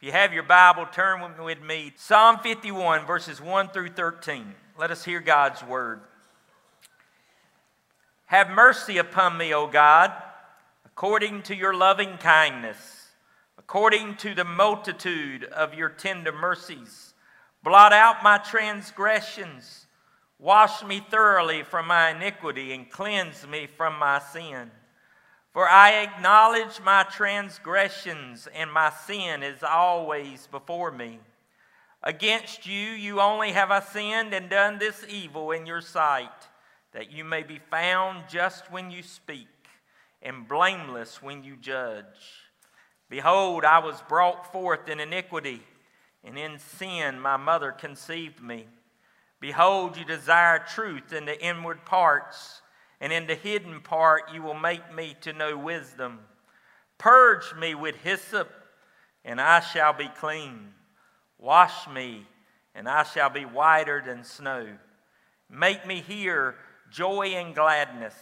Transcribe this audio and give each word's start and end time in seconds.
If 0.00 0.06
you 0.06 0.12
have 0.12 0.32
your 0.32 0.44
Bible, 0.44 0.86
turn 0.86 1.20
with 1.42 1.60
me. 1.60 1.92
Psalm 1.96 2.38
51, 2.38 3.04
verses 3.04 3.40
1 3.40 3.70
through 3.70 3.88
13. 3.88 4.54
Let 4.78 4.92
us 4.92 5.04
hear 5.04 5.18
God's 5.18 5.60
word. 5.64 6.02
Have 8.26 8.48
mercy 8.48 8.98
upon 8.98 9.36
me, 9.36 9.52
O 9.52 9.66
God, 9.66 10.12
according 10.86 11.42
to 11.42 11.56
your 11.56 11.74
loving 11.74 12.16
kindness, 12.18 13.08
according 13.58 14.14
to 14.18 14.36
the 14.36 14.44
multitude 14.44 15.42
of 15.42 15.74
your 15.74 15.88
tender 15.88 16.30
mercies. 16.30 17.12
Blot 17.64 17.92
out 17.92 18.22
my 18.22 18.38
transgressions. 18.38 19.88
Wash 20.38 20.84
me 20.84 21.04
thoroughly 21.10 21.64
from 21.64 21.88
my 21.88 22.10
iniquity 22.10 22.72
and 22.72 22.88
cleanse 22.88 23.44
me 23.48 23.66
from 23.66 23.98
my 23.98 24.20
sin. 24.20 24.70
For 25.58 25.68
I 25.68 26.02
acknowledge 26.02 26.80
my 26.84 27.02
transgressions, 27.02 28.46
and 28.54 28.72
my 28.72 28.90
sin 28.90 29.42
is 29.42 29.64
always 29.64 30.46
before 30.46 30.92
me. 30.92 31.18
Against 32.00 32.64
you, 32.64 32.78
you 32.90 33.20
only 33.20 33.50
have 33.50 33.72
I 33.72 33.80
sinned 33.80 34.32
and 34.34 34.48
done 34.48 34.78
this 34.78 35.04
evil 35.08 35.50
in 35.50 35.66
your 35.66 35.80
sight, 35.80 36.30
that 36.92 37.10
you 37.10 37.24
may 37.24 37.42
be 37.42 37.58
found 37.72 38.28
just 38.28 38.70
when 38.70 38.92
you 38.92 39.02
speak, 39.02 39.48
and 40.22 40.46
blameless 40.46 41.20
when 41.24 41.42
you 41.42 41.56
judge. 41.56 42.04
Behold, 43.10 43.64
I 43.64 43.80
was 43.80 44.00
brought 44.08 44.52
forth 44.52 44.88
in 44.88 45.00
iniquity, 45.00 45.64
and 46.22 46.38
in 46.38 46.60
sin 46.60 47.18
my 47.18 47.36
mother 47.36 47.72
conceived 47.72 48.40
me. 48.40 48.68
Behold, 49.40 49.96
you 49.96 50.04
desire 50.04 50.60
truth 50.60 51.12
in 51.12 51.24
the 51.24 51.44
inward 51.44 51.84
parts 51.84 52.62
and 53.00 53.12
in 53.12 53.26
the 53.26 53.34
hidden 53.34 53.80
part 53.80 54.32
you 54.32 54.42
will 54.42 54.54
make 54.54 54.94
me 54.94 55.16
to 55.20 55.32
know 55.32 55.56
wisdom. 55.56 56.20
Purge 56.98 57.54
me 57.54 57.74
with 57.74 57.96
hyssop, 57.96 58.50
and 59.24 59.40
I 59.40 59.60
shall 59.60 59.92
be 59.92 60.08
clean. 60.16 60.72
Wash 61.38 61.88
me, 61.88 62.26
and 62.74 62.88
I 62.88 63.04
shall 63.04 63.30
be 63.30 63.44
whiter 63.44 64.02
than 64.04 64.24
snow. 64.24 64.66
Make 65.48 65.86
me 65.86 66.00
hear 66.00 66.56
joy 66.90 67.28
and 67.28 67.54
gladness, 67.54 68.14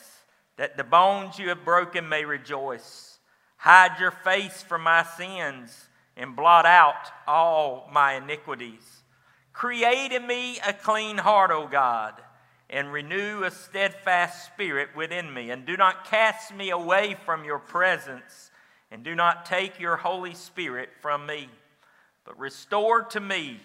that 0.57 0.77
the 0.77 0.85
bones 0.85 1.39
you 1.39 1.49
have 1.49 1.65
broken 1.65 2.09
may 2.09 2.25
rejoice. 2.25 3.19
Hide 3.57 3.99
your 3.99 4.11
face 4.11 4.63
from 4.63 4.83
my 4.83 5.03
sins, 5.03 5.89
and 6.19 6.37
blot 6.37 6.67
out 6.67 7.11
all 7.27 7.89
my 7.93 8.15
iniquities. 8.15 9.03
Create 9.53 10.13
in 10.13 10.27
me 10.27 10.59
a 10.67 10.75
clean 10.75 11.17
heart, 11.17 11.51
O 11.51 11.67
God 11.67 12.15
and 12.69 12.93
renew 12.93 13.45
a 13.45 13.51
steadfast 13.51 14.47
spirit 14.47 14.89
within 14.97 15.33
me. 15.33 15.51
And 15.51 15.65
do 15.65 15.77
not 15.77 16.07
cast 16.07 16.55
me 16.55 16.71
away 16.71 17.17
from 17.25 17.45
your 17.45 17.59
presence, 17.59 18.51
and 18.91 19.05
do 19.05 19.15
not 19.15 19.47
take 19.47 19.79
your 19.79 19.97
Holy 19.97 20.35
Spirit 20.35 20.91
from 21.01 21.27
me, 21.27 21.49
but 22.25 22.39
restore 22.39 23.03
to 23.03 23.21
me 23.21 23.61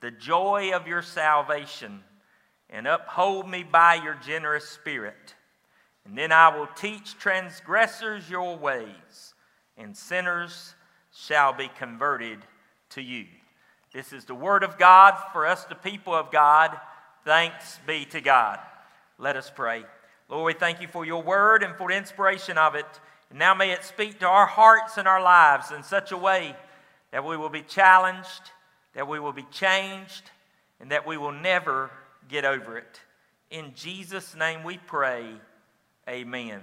the 0.00 0.10
joy 0.10 0.72
of 0.74 0.86
your 0.86 1.02
salvation, 1.02 2.02
and 2.70 2.86
uphold 2.86 3.48
me 3.48 3.62
by 3.62 3.94
your 3.94 4.16
generous 4.26 4.68
spirit. 4.68 5.34
And 6.04 6.16
then 6.16 6.32
I 6.32 6.56
will 6.56 6.68
teach 6.76 7.18
transgressors 7.18 8.28
your 8.30 8.56
ways, 8.56 9.34
and 9.76 9.96
sinners 9.96 10.74
shall 11.12 11.52
be 11.52 11.68
converted 11.78 12.38
to 12.90 13.02
you. 13.02 13.26
This 13.92 14.12
is 14.12 14.24
the 14.24 14.34
word 14.34 14.62
of 14.62 14.78
God 14.78 15.16
for 15.32 15.46
us, 15.46 15.64
the 15.64 15.74
people 15.74 16.14
of 16.14 16.30
God. 16.30 16.78
Thanks 17.26 17.80
be 17.84 18.04
to 18.12 18.20
God. 18.20 18.60
Let 19.18 19.34
us 19.34 19.50
pray. 19.52 19.82
Lord, 20.28 20.46
we 20.46 20.56
thank 20.56 20.80
you 20.80 20.86
for 20.86 21.04
your 21.04 21.24
word 21.24 21.64
and 21.64 21.74
for 21.74 21.88
the 21.88 21.96
inspiration 21.96 22.56
of 22.56 22.76
it. 22.76 22.86
And 23.30 23.38
now 23.40 23.52
may 23.52 23.72
it 23.72 23.82
speak 23.82 24.20
to 24.20 24.28
our 24.28 24.46
hearts 24.46 24.96
and 24.96 25.08
our 25.08 25.20
lives 25.20 25.72
in 25.72 25.82
such 25.82 26.12
a 26.12 26.16
way 26.16 26.54
that 27.10 27.24
we 27.24 27.36
will 27.36 27.48
be 27.48 27.62
challenged, 27.62 28.52
that 28.94 29.08
we 29.08 29.18
will 29.18 29.32
be 29.32 29.44
changed, 29.50 30.30
and 30.78 30.92
that 30.92 31.04
we 31.04 31.16
will 31.16 31.32
never 31.32 31.90
get 32.28 32.44
over 32.44 32.78
it. 32.78 33.00
In 33.50 33.72
Jesus' 33.74 34.36
name 34.36 34.62
we 34.62 34.78
pray. 34.78 35.26
Amen. 36.08 36.62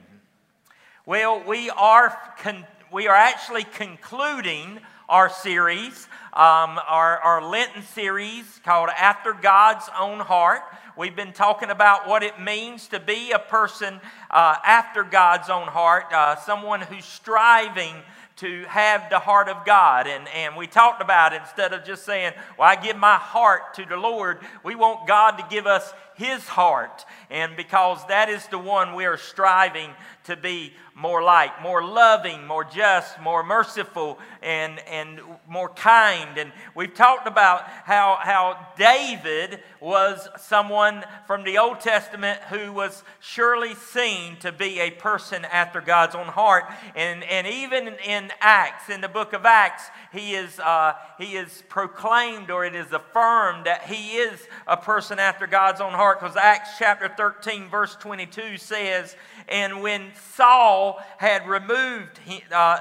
Well, 1.05 1.43
we 1.45 1.71
are, 1.71 2.17
con- 2.37 2.65
we 2.89 3.09
are 3.09 3.15
actually 3.17 3.65
concluding 3.65 4.79
our 5.09 5.29
series, 5.29 6.07
um, 6.33 6.79
our, 6.87 7.19
our 7.19 7.43
Lenten 7.43 7.83
series 7.83 8.61
called 8.63 8.89
After 8.97 9.33
God's 9.33 9.89
Own 9.99 10.19
Heart. 10.19 10.61
We've 10.97 11.15
been 11.15 11.33
talking 11.33 11.69
about 11.69 12.07
what 12.07 12.23
it 12.23 12.39
means 12.39 12.87
to 12.89 12.99
be 12.99 13.31
a 13.31 13.39
person 13.39 13.99
uh, 14.31 14.55
after 14.65 15.03
God's 15.03 15.49
own 15.49 15.67
heart, 15.67 16.05
uh, 16.13 16.35
someone 16.37 16.81
who's 16.81 17.05
striving 17.05 17.95
to 18.37 18.63
have 18.63 19.09
the 19.09 19.19
heart 19.19 19.49
of 19.49 19.65
God. 19.65 20.07
And, 20.07 20.27
and 20.29 20.55
we 20.55 20.67
talked 20.67 21.01
about 21.01 21.33
it 21.33 21.41
instead 21.41 21.73
of 21.73 21.83
just 21.83 22.05
saying, 22.05 22.33
Well, 22.57 22.67
I 22.67 22.75
give 22.75 22.97
my 22.97 23.15
heart 23.15 23.73
to 23.75 23.85
the 23.85 23.97
Lord, 23.97 24.39
we 24.63 24.75
want 24.75 25.07
God 25.07 25.37
to 25.37 25.45
give 25.49 25.67
us 25.67 25.93
His 26.15 26.47
heart. 26.47 27.05
And 27.29 27.55
because 27.55 28.05
that 28.07 28.29
is 28.29 28.45
the 28.47 28.59
one 28.59 28.95
we 28.95 29.05
are 29.05 29.17
striving 29.17 29.89
to 30.25 30.35
be 30.35 30.73
more 30.95 31.23
like, 31.23 31.61
more 31.61 31.83
loving, 31.83 32.45
more 32.45 32.63
just, 32.63 33.19
more 33.19 33.43
merciful, 33.43 34.19
and, 34.43 34.79
and 34.87 35.19
more 35.47 35.69
kind. 35.69 36.37
And 36.37 36.51
we've 36.75 36.93
talked 36.93 37.27
about 37.27 37.63
how, 37.63 38.19
how 38.21 38.67
David 38.77 39.59
was 39.81 40.29
someone 40.37 41.03
from 41.25 41.43
the 41.43 41.57
Old 41.57 41.79
Testament 41.79 42.39
who 42.43 42.71
was 42.71 43.03
surely 43.19 43.73
seen 43.73 44.37
to 44.37 44.51
be 44.51 44.79
a 44.79 44.91
person 44.91 45.45
after 45.45 45.81
God's 45.81 46.13
own 46.13 46.27
heart. 46.27 46.65
And, 46.95 47.23
and 47.23 47.47
even 47.47 47.95
in 48.05 48.31
Acts, 48.39 48.89
in 48.89 49.01
the 49.01 49.09
book 49.09 49.33
of 49.33 49.45
Acts, 49.45 49.83
he 50.11 50.35
is, 50.35 50.59
uh, 50.59 50.93
he 51.17 51.35
is 51.35 51.63
proclaimed 51.69 52.51
or 52.51 52.65
it 52.65 52.75
is 52.75 52.91
affirmed 52.91 53.65
that 53.65 53.83
he 53.87 54.17
is 54.17 54.47
a 54.67 54.77
person 54.77 55.17
after 55.17 55.47
God's 55.47 55.81
own 55.81 55.93
heart 55.93 56.02
because 56.13 56.35
Acts 56.35 56.71
chapter 56.77 57.07
13, 57.07 57.69
verse 57.69 57.95
22 57.95 58.57
says, 58.57 59.15
And 59.47 59.81
when 59.81 60.11
Saul 60.35 61.01
had 61.17 61.47
removed, 61.47 62.19
uh, 62.51 62.79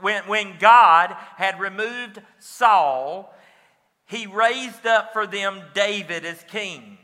when, 0.00 0.24
when 0.24 0.58
God 0.58 1.14
had 1.36 1.60
removed 1.60 2.20
Saul, 2.38 3.34
he 4.06 4.26
raised 4.26 4.86
up 4.86 5.12
for 5.12 5.26
them 5.26 5.62
David 5.74 6.24
as 6.24 6.42
king, 6.44 6.98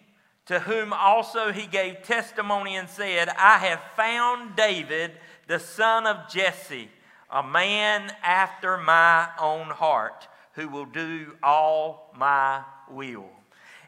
to 0.47 0.61
whom 0.61 0.93
also 0.93 1.53
he 1.53 1.67
gave 1.67 2.03
testimony 2.03 2.77
and 2.77 2.89
said, 2.89 3.29
I 3.29 3.59
have 3.59 3.83
found 3.97 4.57
David, 4.57 5.13
the 5.47 5.59
son 5.59 6.07
of 6.07 6.29
Jesse 6.31 6.89
a 7.33 7.43
man 7.43 8.13
after 8.23 8.77
my 8.77 9.27
own 9.41 9.69
heart 9.69 10.29
who 10.53 10.69
will 10.69 10.85
do 10.85 11.35
all 11.43 12.13
my 12.17 12.63
will. 12.91 13.31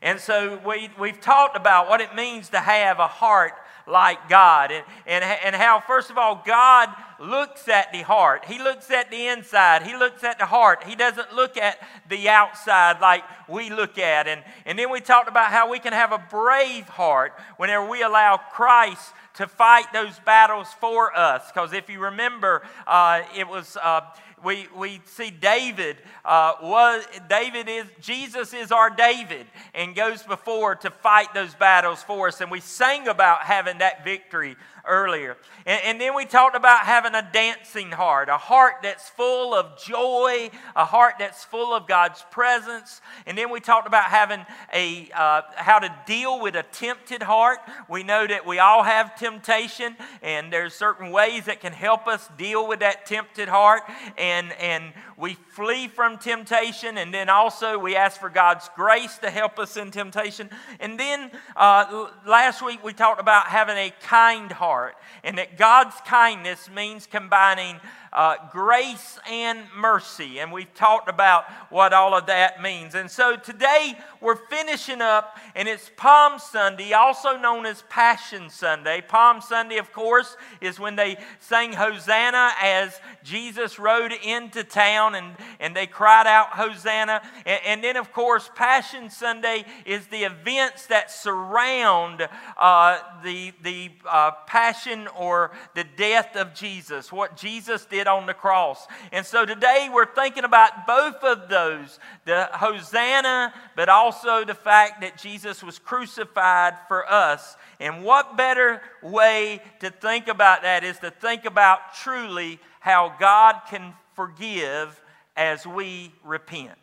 And 0.05 0.21
so 0.21 0.61
we, 0.67 0.91
we've 1.01 1.19
talked 1.19 1.57
about 1.57 1.89
what 1.89 2.03
it 2.03 2.15
means 2.15 2.51
to 2.51 2.61
have 2.61 2.99
a 2.99 3.07
heart 3.07 3.55
like 3.87 4.29
God 4.29 4.71
and, 4.71 4.85
and, 5.07 5.25
and 5.25 5.57
how, 5.57 5.81
first 5.81 6.11
of 6.11 6.19
all, 6.19 6.43
God 6.47 6.91
looks 7.21 7.69
at 7.69 7.93
the 7.93 8.03
heart. 8.03 8.45
He 8.47 8.59
looks 8.59 8.91
at 8.91 9.11
the 9.11 9.27
inside. 9.27 9.83
He 9.83 9.97
looks 9.97 10.25
at 10.25 10.39
the 10.39 10.47
heart. 10.47 10.85
He 10.85 10.95
doesn't 10.95 11.33
look 11.33 11.57
at 11.57 11.79
the 12.09 12.29
outside 12.29 13.01
like 13.01 13.25
we 13.49 13.71
look 13.71 13.99
at. 13.99 14.27
And, 14.27 14.43
and 14.67 14.79
then 14.79 14.91
we 14.91 15.01
talked 15.01 15.29
about 15.29 15.51
how 15.51 15.71
we 15.71 15.79
can 15.79 15.93
have 15.93 16.13
a 16.13 16.25
brave 16.31 16.89
heart 16.89 17.35
whenever 17.57 17.89
we 17.89 18.03
allow 18.03 18.37
Christ 18.37 19.13
to 19.35 19.47
fight 19.47 19.93
those 19.93 20.19
battles 20.21 20.69
for 20.81 21.17
us. 21.17 21.51
Because 21.53 21.73
if 21.73 21.89
you 21.91 22.01
remember, 22.01 22.63
uh, 22.87 23.23
it 23.37 23.49
was. 23.49 23.77
Uh, 23.83 24.03
we, 24.45 24.69
we 24.77 25.01
see 25.07 25.31
David 25.31 25.97
uh, 26.25 26.53
was 26.63 27.05
David 27.29 27.69
is 27.69 27.87
Jesus 28.01 28.53
is 28.53 28.71
our 28.71 28.91
David 28.91 29.47
and 29.75 29.97
goes 29.97 30.23
before 30.23 30.75
to 30.77 30.91
fight 30.91 31.33
those 31.33 31.55
battles 31.55 32.03
for 32.03 32.29
us 32.29 32.41
and 32.41 32.51
we 32.51 32.61
sang 32.61 33.09
about 33.09 33.41
having 33.43 33.79
that 33.79 34.05
victory 34.05 34.57
earlier. 34.87 35.37
And, 35.67 35.81
and, 35.85 36.01
then 36.01 36.15
we 36.15 36.25
talked 36.27 36.57
about 36.57 36.81
having 36.81 37.15
a 37.15 37.27
dancing 37.33 37.91
heart, 37.91 38.29
a 38.29 38.37
heart 38.37 38.75
that's 38.83 39.09
full 39.09 39.55
of 39.55 39.79
joy, 39.79 40.51
a 40.77 40.85
heart 40.85 41.15
that's 41.19 41.45
full 41.45 41.75
of 41.75 41.87
God's 41.87 42.25
presence. 42.31 43.01
And 43.27 43.37
then 43.39 43.51
we 43.51 43.61
talked 43.61 43.87
about 43.87 44.05
having 44.05 44.45
a, 44.73 45.09
uh, 45.15 45.43
how 45.57 45.79
to 45.79 45.95
deal 46.07 46.41
with 46.41 46.55
a 46.55 46.63
tempted 46.65 47.23
heart. 47.23 47.59
We 47.89 48.03
know 48.03 48.27
that 48.27 48.47
we 48.47 48.59
all 48.59 48.83
have 48.83 49.17
temptation, 49.17 49.97
and 50.23 50.53
there's 50.53 50.75
certain 50.75 51.11
ways 51.11 51.47
that 51.47 51.61
can 51.61 51.73
help 51.73 52.07
us 52.07 52.29
deal 52.37 52.69
with 52.69 52.81
that 52.81 53.07
tempted 53.07 53.49
heart. 53.49 53.83
And, 54.19 54.53
and 54.55 54.93
we 55.17 55.35
flee 55.35 55.89
from 55.89 56.19
temptation, 56.19 56.99
and 56.99 57.15
then 57.15 57.29
also 57.29 57.79
we 57.79 57.97
ask 57.97 58.21
for 58.21 58.31
God's 58.31 58.69
grace 58.75 59.19
to 59.19 59.31
help 59.31 59.59
us 59.59 59.77
in 59.77 59.91
temptation. 59.91 60.51
And 60.81 60.99
then 60.99 61.31
uh, 61.57 62.09
last 62.27 62.63
week 62.63 62.83
we 62.85 62.93
talked 62.93 63.21
about 63.21 63.47
having 63.47 63.77
a 63.77 63.93
kind 64.03 64.51
heart, 64.51 64.97
and 65.23 65.39
that 65.39 65.57
God's 65.57 65.95
kindness 66.07 66.69
means 66.69 67.07
combining 67.07 67.81
uh, 68.15 68.37
grace 68.51 69.19
and 69.29 69.61
mercy. 69.77 70.39
And 70.39 70.53
we've 70.53 70.73
talked 70.75 71.09
about 71.09 71.45
what 71.71 71.93
all 71.93 72.15
of 72.15 72.27
that 72.27 72.63
means. 72.63 72.95
And 72.95 73.11
so 73.11 73.37
today 73.37 73.99
we're 74.21 74.37
finishing 74.37 75.01
up, 75.01 75.37
and 75.57 75.69
it's 75.69 75.91
Palm 75.97 76.39
Sunday, 76.39 76.93
also 76.93 77.37
known 77.37 77.67
as 77.67 77.83
Passion 77.89 78.49
Sunday. 78.51 79.03
Palm 79.07 79.41
Sunday, 79.41 79.79
of 79.79 79.93
course, 79.93 80.37
is 80.61 80.79
when 80.79 80.95
they 80.95 81.17
sang 81.41 81.73
Hosanna 81.73 82.53
as 82.63 83.01
Jesus 83.25 83.79
rode 83.79 84.13
into 84.13 84.63
town 84.63 85.17
and, 85.17 85.35
and 85.59 85.75
they 85.75 85.87
cried 85.87 86.27
out 86.27 86.51
Hosanna. 86.51 87.21
And, 87.45 87.61
and 87.67 87.85
then, 87.85 87.97
of 87.97 88.13
course, 88.13 88.49
Passion 88.55 89.11
Sunday 89.11 89.65
is 89.85 90.07
the 90.07 90.25
events 90.25 90.87
that 90.87 91.11
surround 91.11 92.29
uh, 92.57 92.99
the, 93.25 93.53
the 93.63 93.91
uh, 94.09 94.31
passion 94.47 95.09
or 95.09 95.51
the 95.75 95.85
death 95.97 96.37
of 96.37 96.55
Jesus, 96.55 97.13
what 97.13 97.37
Jesus 97.37 97.85
did 97.87 98.04
on 98.07 98.27
the 98.27 98.35
cross. 98.35 98.87
And 99.13 99.25
so 99.25 99.45
today 99.45 99.89
we're 99.93 100.13
thinking 100.13 100.45
about 100.45 100.87
both 100.87 101.23
of 101.23 101.49
those 101.49 101.99
the 102.25 102.49
Hosanna, 102.53 103.53
but 103.77 103.89
also 103.89 104.45
the 104.45 104.55
fact 104.55 105.01
that 105.03 105.19
Jesus 105.19 105.63
was 105.63 105.79
crucified 105.79 106.75
for 106.89 107.11
us. 107.11 107.57
And 107.81 108.05
what 108.05 108.37
better 108.37 108.81
way 109.03 109.61
to 109.81 109.91
think 109.91 110.29
about 110.29 110.63
that 110.63 110.85
is 110.85 110.99
to 111.01 111.11
think 111.11 111.45
about 111.45 111.95
truly 111.95 112.59
how 112.81 113.15
God 113.19 113.61
can 113.69 113.95
forgive 114.15 115.01
as 115.37 115.67
we 115.67 116.13
repent. 116.23 116.79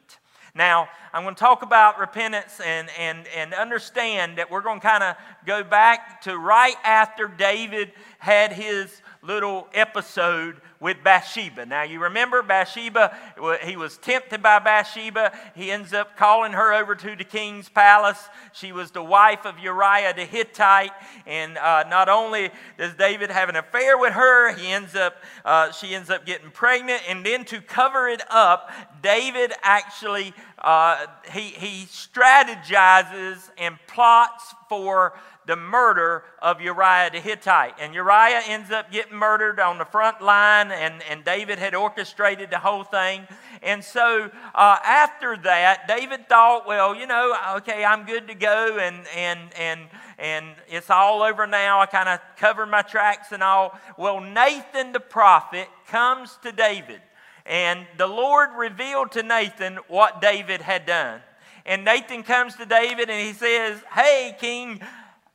Now, 0.53 0.89
I'm 1.13 1.23
going 1.23 1.35
to 1.35 1.39
talk 1.39 1.61
about 1.61 1.97
repentance 1.97 2.59
and, 2.59 2.89
and, 2.99 3.25
and 3.35 3.53
understand 3.53 4.37
that 4.37 4.51
we're 4.51 4.61
going 4.61 4.81
to 4.81 4.87
kind 4.87 5.03
of 5.03 5.15
go 5.45 5.63
back 5.63 6.21
to 6.23 6.37
right 6.37 6.75
after 6.83 7.27
David 7.27 7.93
had 8.21 8.53
his 8.53 9.01
little 9.23 9.67
episode 9.73 10.61
with 10.79 10.97
Bathsheba. 11.03 11.65
Now, 11.65 11.81
you 11.81 11.99
remember 11.99 12.43
Bathsheba, 12.43 13.17
he 13.63 13.75
was 13.75 13.97
tempted 13.97 14.43
by 14.43 14.59
Bathsheba. 14.59 15.31
He 15.55 15.71
ends 15.71 15.91
up 15.91 16.15
calling 16.17 16.51
her 16.51 16.71
over 16.71 16.93
to 16.93 17.15
the 17.15 17.23
king's 17.23 17.67
palace. 17.67 18.29
She 18.53 18.71
was 18.71 18.91
the 18.91 19.01
wife 19.01 19.43
of 19.45 19.57
Uriah 19.57 20.13
the 20.15 20.25
Hittite. 20.25 20.91
And 21.25 21.57
uh, 21.57 21.85
not 21.89 22.09
only 22.09 22.51
does 22.77 22.93
David 22.93 23.31
have 23.31 23.49
an 23.49 23.55
affair 23.55 23.97
with 23.97 24.13
her, 24.13 24.53
he 24.55 24.67
ends 24.67 24.95
up, 24.95 25.15
uh, 25.43 25.71
she 25.71 25.95
ends 25.95 26.11
up 26.11 26.23
getting 26.23 26.51
pregnant. 26.51 27.01
And 27.09 27.25
then 27.25 27.43
to 27.45 27.59
cover 27.59 28.07
it 28.07 28.21
up, 28.29 28.69
David 29.01 29.51
actually, 29.63 30.31
uh, 30.59 31.07
he, 31.31 31.41
he 31.41 31.85
strategizes 31.85 33.49
and 33.57 33.79
plots 33.87 34.53
for 34.69 35.13
the 35.51 35.57
murder 35.57 36.23
of 36.41 36.61
Uriah 36.61 37.09
the 37.11 37.19
Hittite. 37.19 37.73
And 37.77 37.93
Uriah 37.93 38.39
ends 38.47 38.71
up 38.71 38.89
getting 38.89 39.17
murdered 39.17 39.59
on 39.59 39.77
the 39.77 39.83
front 39.83 40.21
line, 40.21 40.71
and, 40.71 41.03
and 41.09 41.25
David 41.25 41.59
had 41.59 41.75
orchestrated 41.75 42.49
the 42.49 42.57
whole 42.57 42.85
thing. 42.85 43.27
And 43.61 43.83
so 43.83 44.31
uh, 44.55 44.77
after 44.81 45.35
that, 45.43 45.89
David 45.89 46.29
thought, 46.29 46.65
well, 46.65 46.95
you 46.95 47.05
know, 47.05 47.35
okay, 47.57 47.83
I'm 47.83 48.05
good 48.05 48.29
to 48.29 48.33
go, 48.33 48.77
and, 48.79 49.05
and, 49.13 49.41
and, 49.59 49.81
and 50.17 50.45
it's 50.69 50.89
all 50.89 51.21
over 51.21 51.45
now. 51.45 51.81
I 51.81 51.85
kind 51.85 52.07
of 52.07 52.21
covered 52.37 52.67
my 52.67 52.81
tracks 52.81 53.33
and 53.33 53.43
all. 53.43 53.77
Well, 53.97 54.21
Nathan 54.21 54.93
the 54.93 55.01
prophet 55.01 55.67
comes 55.87 56.39
to 56.43 56.53
David, 56.53 57.01
and 57.45 57.85
the 57.97 58.07
Lord 58.07 58.51
revealed 58.57 59.11
to 59.11 59.21
Nathan 59.23 59.79
what 59.89 60.21
David 60.21 60.61
had 60.61 60.85
done. 60.85 61.19
And 61.65 61.85
Nathan 61.85 62.23
comes 62.23 62.55
to 62.55 62.65
David 62.65 63.09
and 63.09 63.27
he 63.27 63.33
says, 63.33 63.81
Hey, 63.93 64.35
King, 64.39 64.81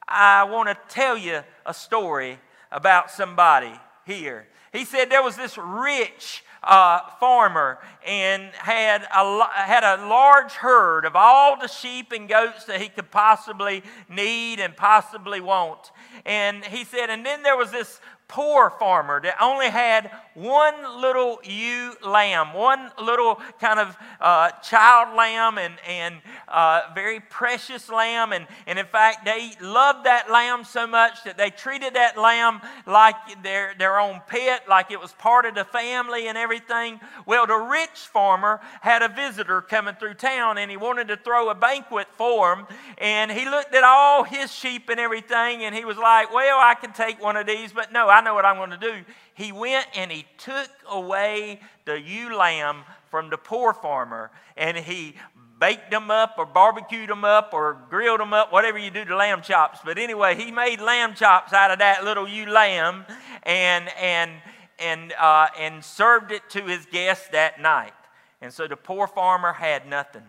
I 0.09 0.45
want 0.45 0.69
to 0.69 0.79
tell 0.89 1.17
you 1.17 1.43
a 1.65 1.75
story 1.75 2.39
about 2.71 3.11
somebody 3.11 3.73
here. 4.07 4.47
He 4.73 4.85
said 4.85 5.11
there 5.11 5.23
was 5.23 5.37
this 5.37 5.59
rich 5.59 6.45
uh, 6.63 7.01
farmer 7.19 7.79
and 8.07 8.53
had 8.55 9.03
a, 9.15 9.45
had 9.53 9.83
a 9.83 10.07
large 10.07 10.53
herd 10.53 11.05
of 11.05 11.17
all 11.17 11.59
the 11.59 11.69
sheep 11.69 12.13
and 12.13 12.29
goats 12.29 12.65
that 12.65 12.81
he 12.81 12.89
could 12.89 13.11
possibly 13.11 13.83
need 14.09 14.61
and 14.61 14.77
possibly 14.77 15.41
want. 15.41 15.91
And 16.25 16.65
he 16.65 16.85
said, 16.85 17.11
and 17.11 17.27
then 17.27 17.43
there 17.43 17.57
was 17.57 17.71
this 17.71 18.01
poor 18.29 18.71
farmer 18.71 19.21
that 19.21 19.37
only 19.41 19.69
had 19.69 20.11
one 20.35 21.01
little 21.01 21.39
ewe 21.45 21.95
lamb, 22.05 22.53
one 22.53 22.91
little 23.01 23.41
kind 23.61 23.79
of 23.79 23.97
uh, 24.21 24.51
child 24.63 25.17
lamb, 25.17 25.59
and, 25.59 25.75
and 25.87 26.17
uh, 26.49 26.83
very 26.95 27.21
precious 27.21 27.89
lamb. 27.89 28.33
And, 28.33 28.47
and 28.67 28.79
in 28.79 28.87
fact, 28.87 29.25
they 29.25 29.53
loved 29.61 30.07
that 30.07 30.31
lamb 30.31 30.65
so 30.65 30.87
much 30.87 31.23
that 31.25 31.39
they 31.39 31.51
treated 31.51 31.95
that 31.95 32.19
lamb 32.19 32.61
like 32.87 33.15
their, 33.43 33.75
their 33.79 34.01
own 34.01 34.21
pet, 34.27 34.69
like 34.69 34.91
it 34.91 35.01
was 35.01 35.13
part 35.13 35.47
of 35.47 35.55
the 35.55 35.65
family 35.65 36.27
and 36.27 36.37
everything. 36.37 37.01
Well, 37.27 37.47
the 37.47 37.55
rich 37.55 37.96
farmer 38.05 38.61
had 38.81 39.03
a 39.03 39.09
visitor 39.09 39.61
coming 39.61 39.95
through 39.95 40.15
town, 40.15 40.59
and 40.59 40.71
he 40.71 40.77
wanted 40.77 41.09
to 41.09 41.17
throw 41.17 41.49
a 41.49 41.55
banquet 41.55 42.09
for 42.13 42.55
him. 42.55 42.67
And 42.99 43.31
he 43.31 43.49
looked 43.49 43.75
at 43.75 43.85
all 43.85 44.25
his 44.25 44.53
sheep 44.53 44.89
and 44.89 45.01
everything, 45.01 45.65
and 45.65 45.75
he 45.75 45.85
was 45.85 45.97
like, 45.97 46.33
Well, 46.33 46.59
I 46.59 46.75
can 46.75 46.93
take 46.93 47.23
one 47.23 47.37
of 47.37 47.47
these, 47.47 47.73
but 47.73 47.93
no, 47.93 48.09
I 48.09 48.21
know 48.21 48.35
what 48.35 48.45
I'm 48.45 48.57
going 48.57 48.71
to 48.71 48.77
do. 48.77 49.05
He 49.35 49.53
went 49.53 49.87
and 49.95 50.11
he 50.11 50.25
took 50.39 50.71
away 50.89 51.61
the 51.85 52.01
ewe 52.01 52.35
lamb 52.35 52.85
from 53.11 53.29
the 53.29 53.37
poor 53.37 53.75
farmer 53.75 54.31
and 54.57 54.77
he 54.77 55.15
baked 55.59 55.91
them 55.91 56.11
up 56.11 56.35
or 56.39 56.47
barbecued 56.47 57.09
them 57.09 57.25
up 57.25 57.51
or 57.53 57.79
grilled 57.89 58.21
them 58.21 58.33
up, 58.33 58.53
whatever 58.53 58.79
you 58.79 58.91
do 58.91 59.05
to 59.05 59.17
lamb 59.17 59.43
chops. 59.43 59.81
But 59.85 59.99
anyway, 59.99 60.37
he 60.37 60.51
made 60.51 60.81
lamb 60.81 61.15
chops 61.15 61.53
out 61.53 61.71
of 61.71 61.79
that 61.79 62.05
little 62.05 62.29
ewe 62.29 62.47
lamb 62.47 63.05
and, 63.43 63.89
and, 64.01 64.31
and, 64.79 65.13
uh, 65.15 65.49
and 65.59 65.85
served 65.85 66.33
it 66.33 66.49
to 66.51 66.63
his 66.63 66.87
guests 66.87 67.29
that 67.29 67.61
night. 67.61 67.93
And 68.41 68.53
so 68.53 68.69
the 68.69 68.77
poor 68.77 69.07
farmer 69.07 69.53
had 69.53 69.89
nothing. 69.89 70.23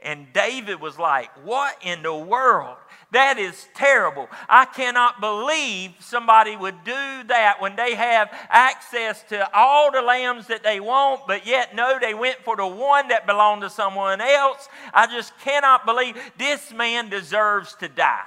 And 0.00 0.32
David 0.32 0.80
was 0.80 0.98
like, 0.98 1.30
What 1.44 1.76
in 1.82 2.02
the 2.02 2.14
world? 2.14 2.76
That 3.12 3.38
is 3.38 3.68
terrible. 3.74 4.28
I 4.48 4.64
cannot 4.64 5.20
believe 5.20 5.92
somebody 6.00 6.56
would 6.56 6.84
do 6.84 7.24
that 7.28 7.56
when 7.60 7.76
they 7.76 7.94
have 7.94 8.28
access 8.50 9.22
to 9.30 9.48
all 9.56 9.90
the 9.90 10.02
lambs 10.02 10.48
that 10.48 10.62
they 10.62 10.80
want, 10.80 11.22
but 11.26 11.46
yet 11.46 11.74
no, 11.74 11.98
they 12.00 12.14
went 12.14 12.44
for 12.44 12.56
the 12.56 12.66
one 12.66 13.08
that 13.08 13.26
belonged 13.26 13.62
to 13.62 13.70
someone 13.70 14.20
else. 14.20 14.68
I 14.92 15.06
just 15.06 15.38
cannot 15.38 15.86
believe 15.86 16.16
this 16.36 16.72
man 16.72 17.08
deserves 17.08 17.74
to 17.76 17.88
die. 17.88 18.24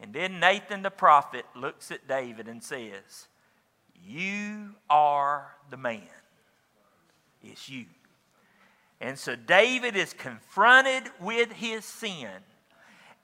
And 0.00 0.14
then 0.14 0.40
Nathan 0.40 0.82
the 0.82 0.90
prophet 0.90 1.44
looks 1.56 1.90
at 1.90 2.06
David 2.08 2.48
and 2.48 2.62
says, 2.62 3.26
You 4.08 4.70
are 4.88 5.54
the 5.68 5.76
man. 5.76 6.00
It's 7.42 7.68
you. 7.68 7.84
And 9.02 9.18
so 9.18 9.36
David 9.36 9.96
is 9.96 10.14
confronted 10.14 11.04
with 11.20 11.52
his 11.52 11.84
sin. 11.84 12.30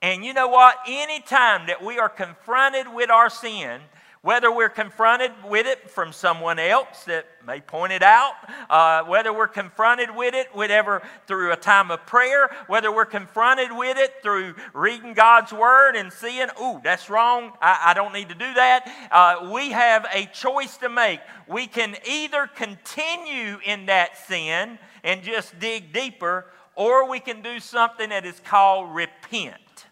And 0.01 0.23
you 0.23 0.33
know 0.33 0.47
what? 0.47 0.77
Anytime 0.87 1.65
that 1.67 1.83
we 1.83 1.97
are 1.97 2.07
confronted 2.07 2.93
with 2.93 3.09
our 3.09 3.31
sin, 3.31 3.81
whether 4.25 4.51
we're 4.51 4.69
confronted 4.69 5.31
with 5.47 5.67
it 5.67 5.87
from 5.87 6.11
someone 6.11 6.57
else 6.57 7.03
that 7.03 7.27
may 7.45 7.61
point 7.61 7.93
it 7.93 8.01
out, 8.01 8.33
uh, 8.71 9.03
whether 9.03 9.31
we're 9.31 9.47
confronted 9.47 10.09
with 10.09 10.33
it, 10.33 10.47
whatever 10.51 11.03
through 11.27 11.51
a 11.51 11.55
time 11.55 11.91
of 11.91 12.03
prayer, 12.07 12.49
whether 12.65 12.91
we're 12.91 13.05
confronted 13.05 13.67
with 13.71 13.95
it 13.99 14.11
through 14.23 14.55
reading 14.73 15.13
God's 15.13 15.53
word 15.53 15.95
and 15.95 16.11
seeing, 16.11 16.47
oh, 16.57 16.81
that's 16.83 17.07
wrong, 17.07 17.51
I, 17.61 17.91
I, 17.91 17.93
don't 17.93 18.13
need 18.13 18.29
to 18.29 18.33
do 18.33 18.51
that. 18.55 18.91
Uh, 19.11 19.51
we 19.53 19.69
have 19.69 20.07
a 20.11 20.25
choice 20.33 20.75
to 20.77 20.89
make. 20.89 21.19
We 21.47 21.67
can 21.67 21.95
either 22.09 22.47
continue 22.47 23.59
in 23.63 23.85
that 23.85 24.17
sin 24.25 24.79
and 25.03 25.21
just 25.21 25.59
dig 25.59 25.93
deeper, 25.93 26.47
or 26.73 27.07
we 27.07 27.19
can 27.19 27.43
do 27.43 27.59
something 27.59 28.09
that 28.09 28.25
is 28.25 28.39
called 28.39 28.95
repent. 28.95 29.85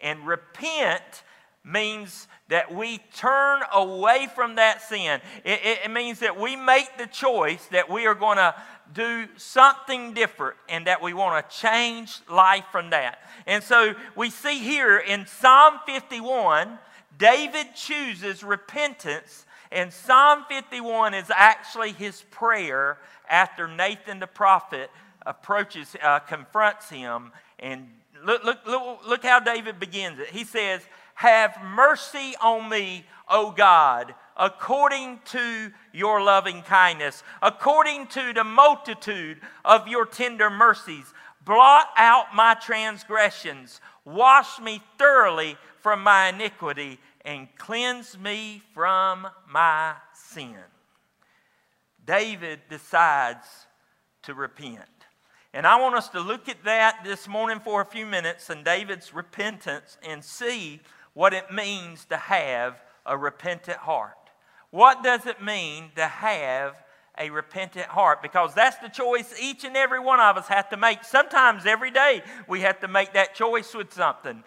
And 0.00 0.26
repent 0.26 1.24
means 1.62 2.28
that 2.48 2.72
we 2.72 2.98
turn 3.14 3.60
away 3.72 4.28
from 4.34 4.56
that 4.56 4.80
sin. 4.82 5.20
It, 5.44 5.60
it, 5.64 5.78
it, 5.84 5.90
means 5.90 6.20
that 6.20 6.38
we 6.38 6.54
make 6.54 6.96
the 6.96 7.06
choice 7.06 7.66
that 7.72 7.90
we 7.90 8.06
are 8.06 8.14
going 8.14 8.36
to 8.36 8.54
do 8.94 9.26
something 9.36 10.14
different 10.14 10.56
and 10.68 10.86
that 10.86 11.02
we 11.02 11.12
want 11.12 11.48
to 11.48 11.56
change 11.56 12.20
life 12.30 12.64
from 12.70 12.90
that. 12.90 13.18
And 13.46 13.62
so 13.62 13.94
we 14.14 14.30
see 14.30 14.58
here 14.60 14.98
in 14.98 15.26
Psalm 15.26 15.80
51, 15.86 16.78
David 17.18 17.74
chooses 17.74 18.44
repentance, 18.44 19.44
and 19.72 19.92
Psalm 19.92 20.44
51 20.48 21.14
is 21.14 21.30
actually 21.34 21.92
his 21.92 22.22
prayer 22.30 22.98
after 23.28 23.66
Nathan 23.66 24.20
the 24.20 24.26
prophet 24.28 24.90
approaches, 25.26 25.96
uh, 26.00 26.20
confronts 26.20 26.88
him. 26.88 27.32
And 27.58 27.88
look, 28.24 28.44
look, 28.44 28.60
look, 28.66 29.00
look 29.06 29.24
how 29.24 29.40
David 29.40 29.80
begins 29.80 30.20
it. 30.20 30.28
He 30.28 30.44
says, 30.44 30.82
Have 31.16 31.62
mercy 31.62 32.34
on 32.42 32.68
me, 32.68 33.06
O 33.26 33.50
God, 33.50 34.14
according 34.36 35.20
to 35.26 35.72
your 35.92 36.22
loving 36.22 36.60
kindness, 36.60 37.22
according 37.40 38.08
to 38.08 38.34
the 38.34 38.44
multitude 38.44 39.40
of 39.64 39.88
your 39.88 40.04
tender 40.04 40.50
mercies. 40.50 41.14
Blot 41.42 41.86
out 41.96 42.34
my 42.34 42.52
transgressions, 42.54 43.80
wash 44.04 44.60
me 44.60 44.82
thoroughly 44.98 45.56
from 45.80 46.02
my 46.02 46.28
iniquity, 46.28 46.98
and 47.24 47.48
cleanse 47.56 48.18
me 48.18 48.62
from 48.74 49.26
my 49.48 49.94
sin. 50.12 50.54
David 52.04 52.60
decides 52.68 53.46
to 54.24 54.34
repent. 54.34 54.82
And 55.54 55.66
I 55.66 55.80
want 55.80 55.94
us 55.94 56.10
to 56.10 56.20
look 56.20 56.50
at 56.50 56.64
that 56.64 57.04
this 57.04 57.26
morning 57.26 57.60
for 57.60 57.80
a 57.80 57.86
few 57.86 58.04
minutes 58.04 58.50
and 58.50 58.62
David's 58.62 59.14
repentance 59.14 59.96
and 60.06 60.22
see 60.22 60.82
what 61.16 61.32
it 61.32 61.50
means 61.50 62.04
to 62.04 62.16
have 62.18 62.78
a 63.06 63.16
repentant 63.16 63.78
heart. 63.78 64.18
What 64.68 65.02
does 65.02 65.24
it 65.24 65.42
mean 65.42 65.90
to 65.96 66.04
have 66.04 66.74
a 67.18 67.30
repentant 67.30 67.86
heart? 67.86 68.20
Because 68.20 68.52
that's 68.52 68.76
the 68.80 68.88
choice 68.88 69.32
each 69.40 69.64
and 69.64 69.78
every 69.78 69.98
one 69.98 70.20
of 70.20 70.36
us 70.36 70.46
have 70.48 70.68
to 70.68 70.76
make. 70.76 71.04
Sometimes 71.04 71.64
every 71.64 71.90
day 71.90 72.20
we 72.46 72.60
have 72.60 72.80
to 72.80 72.88
make 72.88 73.14
that 73.14 73.34
choice 73.34 73.72
with 73.74 73.94
something. 73.94 74.44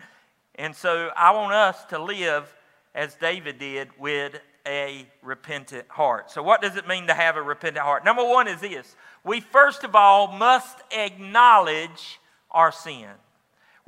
And 0.54 0.76
so 0.76 1.10
I 1.18 1.32
want 1.32 1.54
us 1.54 1.86
to 1.86 1.98
live 1.98 2.54
as 2.94 3.16
David 3.16 3.58
did 3.58 3.90
with 3.98 4.40
a 4.68 5.08
repentant 5.24 5.88
heart. 5.90 6.30
So, 6.30 6.44
what 6.44 6.62
does 6.62 6.76
it 6.76 6.88
mean 6.88 7.08
to 7.08 7.16
have 7.16 7.36
a 7.36 7.42
repentant 7.42 7.84
heart? 7.84 8.06
Number 8.06 8.24
one 8.24 8.48
is 8.48 8.62
this 8.62 8.96
we 9.24 9.40
first 9.40 9.84
of 9.84 9.96
all 9.96 10.34
must 10.34 10.78
acknowledge 10.92 12.20
our 12.52 12.72
sin. 12.72 13.10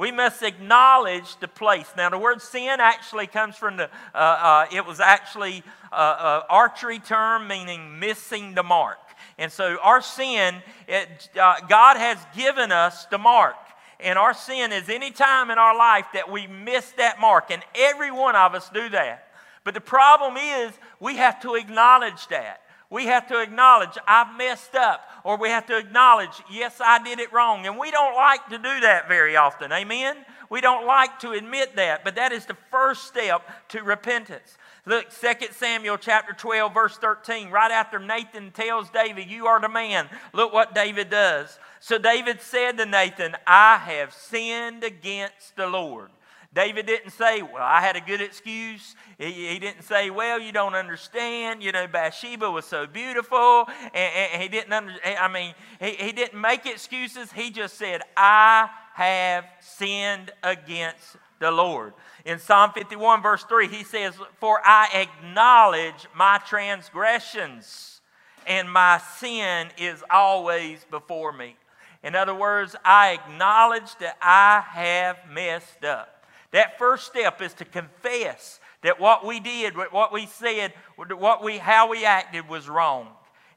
We 0.02 0.12
must 0.12 0.42
acknowledge 0.42 1.36
the 1.42 1.48
place. 1.48 1.86
Now, 1.96 2.10
the 2.10 2.18
word 2.18 2.42
sin 2.42 2.80
actually 2.80 3.28
comes 3.28 3.56
from 3.56 3.78
the, 3.78 3.88
uh, 4.16 4.18
uh, 4.18 4.66
it 4.74 4.84
was 4.84 5.00
actually 5.00 5.58
an 5.58 5.64
uh, 5.92 5.96
uh, 5.96 6.44
archery 6.50 6.98
term 6.98 7.48
meaning 7.48 8.00
missing 8.00 8.56
the 8.56 8.64
mark. 8.64 8.98
And 9.38 9.52
so, 9.52 9.78
our 9.84 10.02
sin, 10.02 10.56
it, 10.88 11.30
uh, 11.40 11.58
God 11.70 11.98
has 11.98 12.18
given 12.36 12.72
us 12.72 13.06
the 13.12 13.20
mark. 13.20 13.58
And 14.00 14.18
our 14.18 14.34
sin 14.34 14.72
is 14.72 14.90
any 14.90 15.12
time 15.12 15.52
in 15.52 15.60
our 15.60 15.78
life 15.78 16.08
that 16.16 16.32
we 16.32 16.48
miss 16.48 16.90
that 16.94 17.20
mark. 17.20 17.52
And 17.52 17.62
every 17.76 18.10
one 18.10 18.36
of 18.36 18.56
us 18.56 18.72
do 18.74 18.90
that. 18.90 19.28
But 19.64 19.76
the 19.76 19.82
problem 19.82 20.36
is, 20.36 20.72
we 21.00 21.18
have 21.18 21.40
to 21.44 21.54
acknowledge 21.54 22.28
that. 22.30 22.62
We 22.90 23.06
have 23.06 23.28
to 23.28 23.40
acknowledge, 23.40 24.00
I've 24.08 24.36
messed 24.36 24.74
up. 24.74 25.08
Or 25.24 25.38
we 25.38 25.50
have 25.50 25.66
to 25.68 25.78
acknowledge, 25.78 26.42
yes, 26.52 26.82
I 26.84 27.02
did 27.04 27.20
it 27.20 27.32
wrong. 27.32 27.66
And 27.68 27.78
we 27.78 27.92
don't 27.92 28.16
like 28.16 28.48
to 28.50 28.58
do 28.58 28.80
that 28.82 29.08
very 29.08 29.36
often. 29.36 29.72
Amen? 29.72 30.18
We 30.50 30.62
don't 30.62 30.86
like 30.86 31.20
to 31.20 31.32
admit 31.32 31.76
that. 31.76 32.04
But 32.04 32.16
that 32.16 32.32
is 32.32 32.46
the 32.46 32.58
first 32.72 33.06
step 33.06 33.48
to 33.70 33.84
repentance. 33.84 34.58
Look, 34.86 35.06
2 35.12 35.48
Samuel 35.52 35.98
chapter 35.98 36.34
12, 36.34 36.74
verse 36.74 36.98
13. 36.98 37.52
Right 37.52 37.72
after 37.72 38.00
Nathan 38.00 38.52
tells 38.52 38.90
David, 38.90 39.30
You 39.30 39.46
are 39.46 39.62
the 39.62 39.70
man. 39.70 40.10
Look 40.34 40.54
what 40.54 40.74
David 40.74 41.10
does. 41.10 41.60
So 41.80 41.98
David 41.98 42.42
said 42.42 42.78
to 42.78 42.86
Nathan, 42.86 43.36
I 43.46 43.78
have 43.78 44.14
sinned 44.14 44.84
against 44.84 45.56
the 45.56 45.68
Lord. 45.68 46.10
David 46.54 46.86
didn't 46.86 47.12
say, 47.12 47.42
Well, 47.42 47.64
I 47.64 47.80
had 47.80 47.96
a 47.96 48.02
good 48.02 48.22
excuse. 48.22 48.96
He, 49.18 49.50
he 49.50 49.60
didn't 49.60 49.84
say, 49.84 50.10
Well, 50.10 50.40
you 50.40 50.52
don't 50.52 50.76
understand. 50.76 51.64
You 51.64 51.72
know, 51.72 51.88
Bathsheba 51.88 52.50
was 52.52 52.66
so 52.66 52.86
beautiful. 52.86 53.68
And, 53.94 54.32
and 54.34 54.42
he 54.42 54.50
didn't 54.50 54.74
under, 54.74 54.94
I 55.06 55.28
mean, 55.32 55.54
he, 55.80 55.92
he 55.92 56.12
didn't 56.12 56.40
make 56.40 56.66
excuses. 56.66 57.32
He 57.32 57.52
just 57.52 57.78
said, 57.78 58.02
I 58.18 58.70
have 58.94 59.46
sinned 59.62 60.32
against 60.44 61.16
the 61.40 61.52
Lord. 61.52 61.94
In 62.26 62.38
Psalm 62.38 62.72
51, 62.74 63.22
verse 63.22 63.44
3, 63.46 63.68
he 63.68 63.84
says, 63.84 64.14
For 64.40 64.62
I 64.66 64.90
acknowledge 64.94 66.08
my 66.14 66.40
transgressions, 66.46 68.02
and 68.46 68.72
my 68.72 69.00
sin 69.20 69.70
is 69.78 70.04
always 70.10 70.86
before 70.92 71.32
me. 71.32 71.56
In 72.04 72.16
other 72.16 72.36
words, 72.36 72.76
I 72.84 73.14
acknowledge 73.14 73.96
that 74.00 74.18
I 74.22 74.64
have 74.68 75.18
messed 75.30 75.86
up. 75.86 76.21
That 76.52 76.78
first 76.78 77.08
step 77.08 77.42
is 77.42 77.54
to 77.56 77.66
confess 77.66 78.60
that 78.82 79.00
what 79.00 79.26
we 79.26 79.40
did, 79.40 79.76
what 79.76 80.12
we 80.12 80.26
said, 80.26 80.74
what 80.96 81.44
we, 81.44 81.58
how 81.58 81.90
we 81.90 82.06
acted 82.06 82.50
was 82.50 82.68
wrong. 82.68 83.08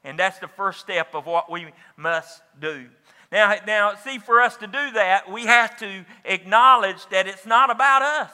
And 0.03 0.19
that's 0.19 0.39
the 0.39 0.47
first 0.47 0.79
step 0.79 1.15
of 1.15 1.25
what 1.25 1.51
we 1.51 1.67
must 1.97 2.41
do. 2.59 2.85
Now, 3.31 3.55
now, 3.65 3.95
see, 3.95 4.19
for 4.19 4.39
us 4.39 4.55
to 4.57 4.67
do 4.67 4.91
that, 4.91 5.29
we 5.31 5.45
have 5.45 5.77
to 5.79 6.05
acknowledge 6.23 7.05
that 7.09 7.27
it's 7.27 7.45
not 7.45 7.71
about 7.71 8.01
us. 8.01 8.31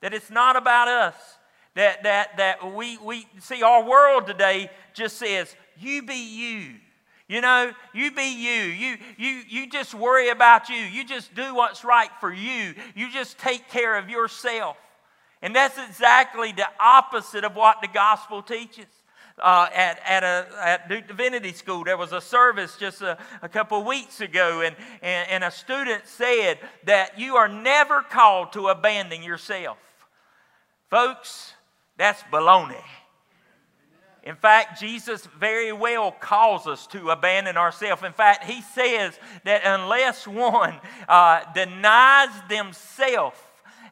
That 0.00 0.14
it's 0.14 0.30
not 0.30 0.56
about 0.56 0.88
us. 0.88 1.14
That, 1.74 2.04
that, 2.04 2.36
that 2.38 2.74
we, 2.74 2.96
we 2.98 3.26
see 3.40 3.62
our 3.62 3.84
world 3.84 4.26
today 4.26 4.70
just 4.94 5.18
says, 5.18 5.54
you 5.78 6.02
be 6.02 6.14
you. 6.14 6.76
You 7.28 7.40
know, 7.40 7.72
you 7.92 8.12
be 8.12 8.22
you. 8.22 8.62
You, 8.62 8.96
you. 9.16 9.42
you 9.48 9.68
just 9.68 9.94
worry 9.94 10.28
about 10.28 10.68
you. 10.68 10.76
You 10.76 11.04
just 11.04 11.34
do 11.34 11.54
what's 11.54 11.84
right 11.84 12.10
for 12.20 12.32
you. 12.32 12.74
You 12.94 13.10
just 13.10 13.38
take 13.38 13.68
care 13.68 13.96
of 13.96 14.08
yourself. 14.08 14.76
And 15.42 15.54
that's 15.54 15.76
exactly 15.88 16.52
the 16.52 16.68
opposite 16.78 17.44
of 17.44 17.56
what 17.56 17.80
the 17.82 17.88
gospel 17.88 18.42
teaches. 18.42 18.86
Uh, 19.38 19.68
at, 19.74 20.00
at, 20.06 20.22
a, 20.24 20.46
at 20.62 20.88
Duke 20.88 21.06
Divinity 21.08 21.52
School, 21.52 21.84
there 21.84 21.98
was 21.98 22.12
a 22.12 22.22
service 22.22 22.74
just 22.78 23.02
a, 23.02 23.18
a 23.42 23.50
couple 23.50 23.84
weeks 23.84 24.22
ago, 24.22 24.62
and, 24.62 24.74
and, 25.02 25.28
and 25.28 25.44
a 25.44 25.50
student 25.50 26.06
said 26.06 26.58
that 26.84 27.18
you 27.18 27.36
are 27.36 27.46
never 27.46 28.00
called 28.00 28.54
to 28.54 28.68
abandon 28.68 29.22
yourself. 29.22 29.76
Folks, 30.88 31.52
that's 31.98 32.22
baloney. 32.32 32.82
In 34.26 34.34
fact, 34.34 34.80
Jesus 34.80 35.24
very 35.38 35.72
well 35.72 36.10
calls 36.10 36.66
us 36.66 36.88
to 36.88 37.10
abandon 37.10 37.56
ourselves. 37.56 38.02
In 38.02 38.12
fact, 38.12 38.42
he 38.42 38.60
says 38.60 39.16
that 39.44 39.62
unless 39.64 40.26
one 40.26 40.74
uh, 41.08 41.42
denies 41.54 42.30
themselves 42.48 43.38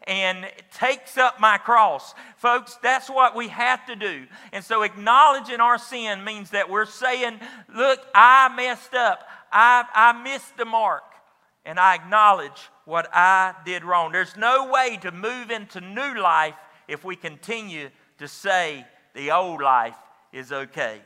and 0.08 0.44
takes 0.76 1.16
up 1.16 1.38
my 1.38 1.56
cross. 1.56 2.14
Folks, 2.36 2.76
that's 2.82 3.08
what 3.08 3.36
we 3.36 3.46
have 3.46 3.86
to 3.86 3.94
do. 3.94 4.26
And 4.52 4.64
so 4.64 4.82
acknowledging 4.82 5.60
our 5.60 5.78
sin 5.78 6.24
means 6.24 6.50
that 6.50 6.68
we're 6.68 6.84
saying, 6.84 7.38
look, 7.72 8.04
I 8.12 8.52
messed 8.56 8.92
up. 8.92 9.28
I, 9.52 9.84
I 9.94 10.20
missed 10.20 10.56
the 10.56 10.64
mark. 10.64 11.04
And 11.64 11.78
I 11.78 11.94
acknowledge 11.94 12.70
what 12.86 13.08
I 13.14 13.54
did 13.64 13.84
wrong. 13.84 14.10
There's 14.10 14.36
no 14.36 14.68
way 14.68 14.98
to 15.02 15.12
move 15.12 15.52
into 15.52 15.80
new 15.80 16.20
life 16.20 16.56
if 16.88 17.04
we 17.04 17.14
continue 17.14 17.88
to 18.18 18.26
say 18.26 18.84
the 19.14 19.30
old 19.30 19.62
life 19.62 19.94
is 20.34 20.52
okay. 20.52 21.00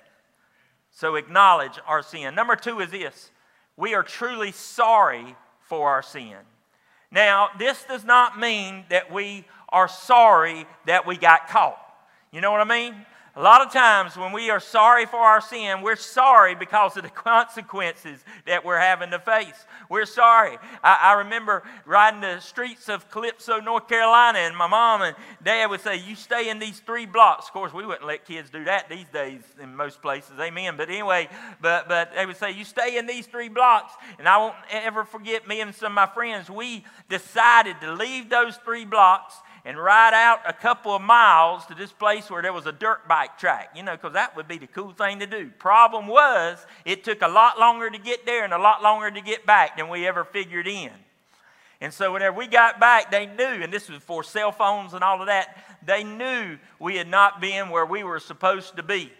So 0.91 1.15
acknowledge 1.15 1.79
our 1.87 2.03
sin. 2.03 2.35
Number 2.35 2.57
two 2.57 2.81
is 2.81 2.91
this 2.91 3.31
we 3.77 3.95
are 3.95 4.03
truly 4.03 4.51
sorry 4.51 5.37
for 5.61 5.91
our 5.91 6.03
sin. 6.03 6.37
Now, 7.11 7.49
this 7.59 7.85
does 7.85 8.05
not 8.05 8.39
mean 8.39 8.85
that 8.91 9.13
we 9.13 9.45
are 9.69 9.89
sorry 9.89 10.67
that 10.87 11.07
we 11.07 11.17
got 11.17 11.49
caught. 11.49 11.79
You 12.33 12.41
know 12.41 12.51
what 12.51 12.61
I 12.61 12.65
mean? 12.65 12.95
A 13.37 13.43
lot 13.43 13.65
of 13.65 13.73
times 13.73 14.17
when 14.17 14.33
we 14.33 14.51
are 14.51 14.59
sorry 14.59 15.07
for 15.07 15.19
our 15.19 15.41
sin, 15.41 15.83
we're 15.83 15.97
sorry 15.97 16.55
because 16.55 16.97
of 16.97 17.05
the 17.05 17.09
consequences 17.29 18.19
that 18.47 18.65
we're 18.65 18.79
having 18.79 19.11
to 19.11 19.19
face. 19.19 19.67
We're 19.89 20.07
sorry. 20.07 20.59
I, 20.83 20.99
I, 21.03 21.13
remember 21.19 21.63
riding 21.87 22.21
the 22.21 22.41
streets 22.41 22.89
of 22.89 23.11
Calypso, 23.11 23.61
North 23.61 23.89
Carolina, 23.89 24.41
and 24.41 24.57
my 24.57 24.67
mom 24.67 25.03
and 25.03 25.17
dad 25.43 25.67
would 25.67 25.81
say, 25.81 25.97
You 25.97 26.15
stay 26.15 26.49
in 26.49 26.59
these 26.59 26.81
three 26.81 27.07
blocks. 27.07 27.47
Of 27.47 27.53
course, 27.53 27.73
we 27.73 27.87
wouldn't 27.87 28.07
let 28.07 28.25
kids 28.25 28.51
do 28.51 28.65
that 28.65 28.89
these 28.89 29.09
days 29.09 29.41
in 29.63 29.75
most 29.77 30.03
places. 30.03 30.33
Amen. 30.41 30.77
But 30.77 30.89
anyway, 30.89 31.29
but, 31.61 31.89
but 31.89 32.13
they 32.15 32.27
would 32.27 32.37
say, 32.37 32.51
You 32.51 32.65
stay 32.65 32.99
in 32.99 33.07
these 33.07 33.27
three 33.27 33.49
blocks. 33.49 33.95
And 34.19 34.29
I 34.29 34.39
won't 34.39 34.57
ever 34.71 35.05
forget 35.05 35.47
me 35.47 35.61
and 35.61 35.75
some 35.75 35.93
of 35.93 35.95
my 35.95 36.07
friends, 36.07 36.51
we 36.51 36.85
decided 37.09 37.81
to 37.83 37.93
leave 37.93 38.29
those 38.29 38.57
three 38.57 38.85
blocks 38.85 39.35
and 39.65 39.79
ride 39.79 40.15
out 40.15 40.41
a 40.47 40.53
couple 40.53 40.95
of 40.95 41.03
miles 41.03 41.67
to 41.67 41.75
this 41.75 41.93
place 41.93 42.31
where 42.31 42.43
there 42.43 42.53
was 42.53 42.67
a 42.67 42.73
dirt 42.73 43.07
bike 43.09 43.39
track, 43.39 43.71
you 43.75 43.83
know, 43.83 43.97
because 43.97 44.15
that 44.15 44.37
would 44.37 44.49
be 44.49 44.59
the 44.59 44.67
cool 44.67 44.93
thing 44.93 45.19
to 45.19 45.27
do. 45.27 45.51
Problem 45.59 46.07
was, 46.07 46.65
it 46.85 47.05
took 47.05 47.23
a 47.23 47.29
lot 47.29 47.59
longer 47.59 47.91
to 47.91 47.99
get 47.99 48.25
there 48.25 48.45
and 48.45 48.53
a 48.53 48.59
lot 48.59 48.83
longer 48.83 49.11
to 49.11 49.21
get 49.21 49.45
back 49.45 49.77
than 49.77 49.89
we 49.89 50.07
ever 50.07 50.25
figured 50.25 50.67
in. 50.67 50.91
And 51.81 51.93
so 51.93 52.13
whenever 52.13 52.37
we 52.37 52.47
got 52.47 52.81
back, 52.81 53.11
they 53.11 53.27
knew, 53.27 53.63
and 53.63 53.73
this 53.73 53.89
was 53.89 53.99
before 53.99 54.25
cell 54.25 54.51
phones 54.51 54.95
and 54.95 55.05
all 55.05 55.21
of 55.21 55.29
that, 55.29 55.57
they 55.85 56.03
knew 56.03 56.59
we 56.81 56.97
had 56.97 57.09
not 57.09 57.41
been 57.41 57.71
where 57.71 57.87
we 57.87 58.03
were 58.03 58.19
supposed 58.19 58.77
to 58.77 58.83
be. 58.83 59.13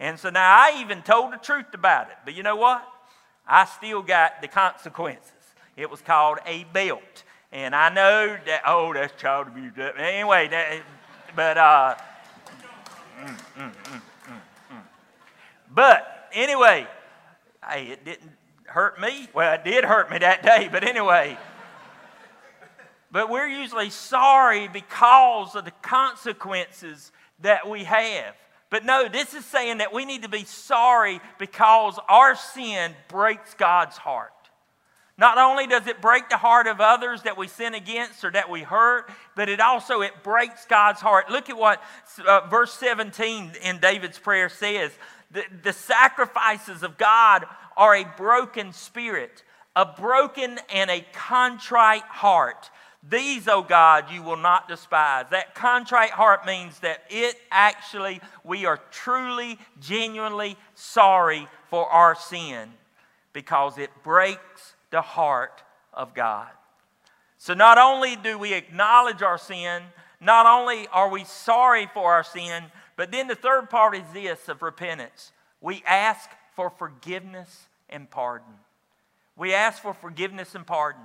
And 0.00 0.18
so 0.18 0.30
now 0.30 0.52
I 0.52 0.80
even 0.80 1.02
told 1.02 1.32
the 1.32 1.36
truth 1.36 1.74
about 1.74 2.10
it. 2.10 2.16
But 2.24 2.34
you 2.34 2.42
know 2.42 2.56
what? 2.56 2.84
I 3.46 3.64
still 3.66 4.02
got 4.02 4.42
the 4.42 4.48
consequences. 4.48 5.30
It 5.76 5.90
was 5.90 6.00
called 6.00 6.38
a 6.44 6.64
belt. 6.64 7.22
And 7.52 7.74
I 7.74 7.90
know 7.90 8.38
that, 8.46 8.62
oh, 8.66 8.94
that's 8.94 9.20
child 9.20 9.48
abuse. 9.48 9.72
Anyway, 9.98 10.48
that, 10.48 10.80
but, 11.36 11.58
uh, 11.58 11.94
mm, 13.22 13.36
mm, 13.58 13.72
mm, 13.84 14.00
but 15.74 16.30
anyway, 16.32 16.86
hey, 17.68 17.88
it 17.88 18.04
didn't 18.04 18.32
hurt 18.64 18.98
me. 18.98 19.28
Well, 19.34 19.52
it 19.54 19.64
did 19.64 19.84
hurt 19.84 20.10
me 20.10 20.18
that 20.18 20.42
day, 20.42 20.68
but 20.72 20.82
anyway. 20.82 21.36
but 23.10 23.28
we're 23.28 23.48
usually 23.48 23.90
sorry 23.90 24.68
because 24.68 25.54
of 25.54 25.66
the 25.66 25.72
consequences 25.82 27.12
that 27.40 27.68
we 27.68 27.84
have. 27.84 28.34
But 28.70 28.86
no, 28.86 29.08
this 29.08 29.34
is 29.34 29.44
saying 29.44 29.78
that 29.78 29.92
we 29.92 30.06
need 30.06 30.22
to 30.22 30.30
be 30.30 30.44
sorry 30.44 31.20
because 31.38 31.98
our 32.08 32.34
sin 32.34 32.94
breaks 33.08 33.52
God's 33.52 33.98
heart. 33.98 34.32
Not 35.18 35.38
only 35.38 35.66
does 35.66 35.86
it 35.86 36.00
break 36.00 36.28
the 36.28 36.36
heart 36.36 36.66
of 36.66 36.80
others 36.80 37.22
that 37.22 37.36
we 37.36 37.46
sin 37.46 37.74
against 37.74 38.24
or 38.24 38.30
that 38.30 38.48
we 38.48 38.62
hurt, 38.62 39.10
but 39.36 39.48
it 39.48 39.60
also 39.60 40.00
it 40.00 40.22
breaks 40.22 40.64
God's 40.64 41.00
heart. 41.00 41.30
Look 41.30 41.50
at 41.50 41.56
what 41.56 41.82
uh, 42.26 42.46
verse 42.48 42.72
17 42.74 43.52
in 43.62 43.78
David's 43.78 44.18
prayer 44.18 44.48
says. 44.48 44.90
The, 45.30 45.44
the 45.62 45.72
sacrifices 45.72 46.82
of 46.82 46.96
God 46.96 47.44
are 47.76 47.94
a 47.94 48.04
broken 48.16 48.72
spirit, 48.72 49.42
a 49.76 49.84
broken 49.84 50.58
and 50.72 50.90
a 50.90 51.04
contrite 51.12 52.02
heart. 52.02 52.70
These, 53.08 53.48
O 53.48 53.58
oh 53.58 53.62
God, 53.62 54.10
you 54.12 54.22
will 54.22 54.36
not 54.36 54.68
despise. 54.68 55.26
That 55.30 55.54
contrite 55.54 56.10
heart 56.10 56.46
means 56.46 56.78
that 56.80 57.02
it 57.10 57.36
actually, 57.50 58.20
we 58.44 58.64
are 58.64 58.78
truly, 58.90 59.58
genuinely 59.80 60.56
sorry 60.74 61.48
for 61.68 61.86
our 61.86 62.14
sin 62.14 62.70
because 63.32 63.76
it 63.76 63.90
breaks 64.04 64.71
the 64.92 65.02
heart 65.02 65.62
of 65.92 66.14
God. 66.14 66.48
So 67.38 67.54
not 67.54 67.76
only 67.76 68.14
do 68.14 68.38
we 68.38 68.54
acknowledge 68.54 69.22
our 69.22 69.38
sin, 69.38 69.82
not 70.20 70.46
only 70.46 70.86
are 70.92 71.10
we 71.10 71.24
sorry 71.24 71.88
for 71.92 72.12
our 72.12 72.22
sin, 72.22 72.62
but 72.94 73.10
then 73.10 73.26
the 73.26 73.34
third 73.34 73.68
part 73.68 73.96
is 73.96 74.04
this 74.14 74.48
of 74.48 74.62
repentance. 74.62 75.32
We 75.60 75.82
ask 75.84 76.30
for 76.54 76.70
forgiveness 76.70 77.66
and 77.90 78.08
pardon. 78.08 78.54
We 79.36 79.54
ask 79.54 79.82
for 79.82 79.94
forgiveness 79.94 80.54
and 80.54 80.64
pardon. 80.64 81.02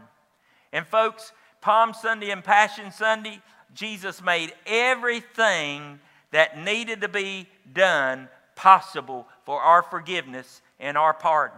And 0.71 0.85
folks, 0.85 1.31
Palm 1.61 1.93
Sunday 1.93 2.29
and 2.29 2.43
Passion 2.43 2.91
Sunday, 2.91 3.41
Jesus 3.73 4.21
made 4.21 4.53
everything 4.65 5.99
that 6.31 6.63
needed 6.63 7.01
to 7.01 7.07
be 7.07 7.47
done 7.73 8.27
possible 8.55 9.27
for 9.45 9.61
our 9.61 9.81
forgiveness 9.81 10.61
and 10.79 10.97
our 10.97 11.13
pardon. 11.13 11.57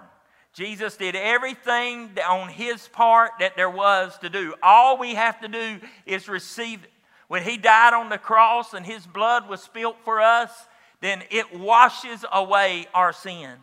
Jesus 0.53 0.97
did 0.97 1.15
everything 1.15 2.09
on 2.27 2.49
his 2.49 2.87
part 2.87 3.31
that 3.39 3.55
there 3.55 3.69
was 3.69 4.17
to 4.19 4.29
do. 4.29 4.53
All 4.63 4.97
we 4.97 5.15
have 5.15 5.39
to 5.41 5.47
do 5.47 5.79
is 6.05 6.27
receive 6.27 6.83
it. 6.83 6.91
When 7.27 7.43
he 7.43 7.57
died 7.57 7.93
on 7.93 8.09
the 8.09 8.17
cross 8.17 8.73
and 8.73 8.83
his 8.83 9.05
blood 9.05 9.47
was 9.47 9.61
spilt 9.61 9.97
for 10.03 10.19
us, 10.19 10.51
then 10.99 11.21
it 11.29 11.57
washes 11.57 12.25
away 12.31 12.87
our 12.93 13.13
sin. 13.13 13.55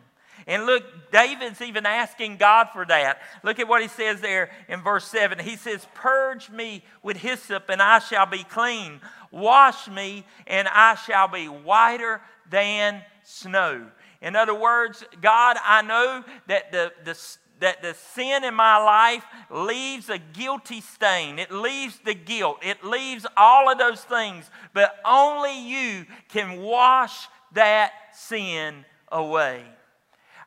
And 0.47 0.65
look, 0.65 1.11
David's 1.11 1.61
even 1.61 1.85
asking 1.85 2.37
God 2.37 2.69
for 2.71 2.85
that. 2.85 3.19
Look 3.43 3.59
at 3.59 3.67
what 3.67 3.81
he 3.81 3.89
says 3.89 4.21
there 4.21 4.49
in 4.69 4.81
verse 4.81 5.05
7. 5.05 5.39
He 5.39 5.57
says, 5.57 5.85
Purge 5.93 6.49
me 6.49 6.83
with 7.03 7.17
hyssop, 7.17 7.69
and 7.69 7.81
I 7.81 7.99
shall 7.99 8.25
be 8.25 8.43
clean. 8.43 9.01
Wash 9.29 9.89
me, 9.89 10.25
and 10.47 10.69
I 10.69 10.95
shall 10.95 11.27
be 11.27 11.47
whiter 11.49 12.21
than 12.49 13.01
snow. 13.23 13.87
In 14.21 14.35
other 14.35 14.55
words, 14.55 15.03
God, 15.21 15.57
I 15.63 15.81
know 15.81 16.23
that 16.47 16.71
the, 16.71 16.91
the, 17.03 17.17
that 17.59 17.81
the 17.81 17.93
sin 17.93 18.43
in 18.43 18.53
my 18.53 18.77
life 18.77 19.23
leaves 19.49 20.09
a 20.09 20.17
guilty 20.17 20.81
stain. 20.81 21.39
It 21.39 21.51
leaves 21.51 21.99
the 22.03 22.13
guilt. 22.15 22.59
It 22.61 22.83
leaves 22.83 23.25
all 23.35 23.71
of 23.71 23.77
those 23.77 24.01
things. 24.01 24.49
But 24.73 24.95
only 25.05 25.59
you 25.59 26.05
can 26.29 26.61
wash 26.61 27.27
that 27.53 27.91
sin 28.13 28.85
away. 29.11 29.63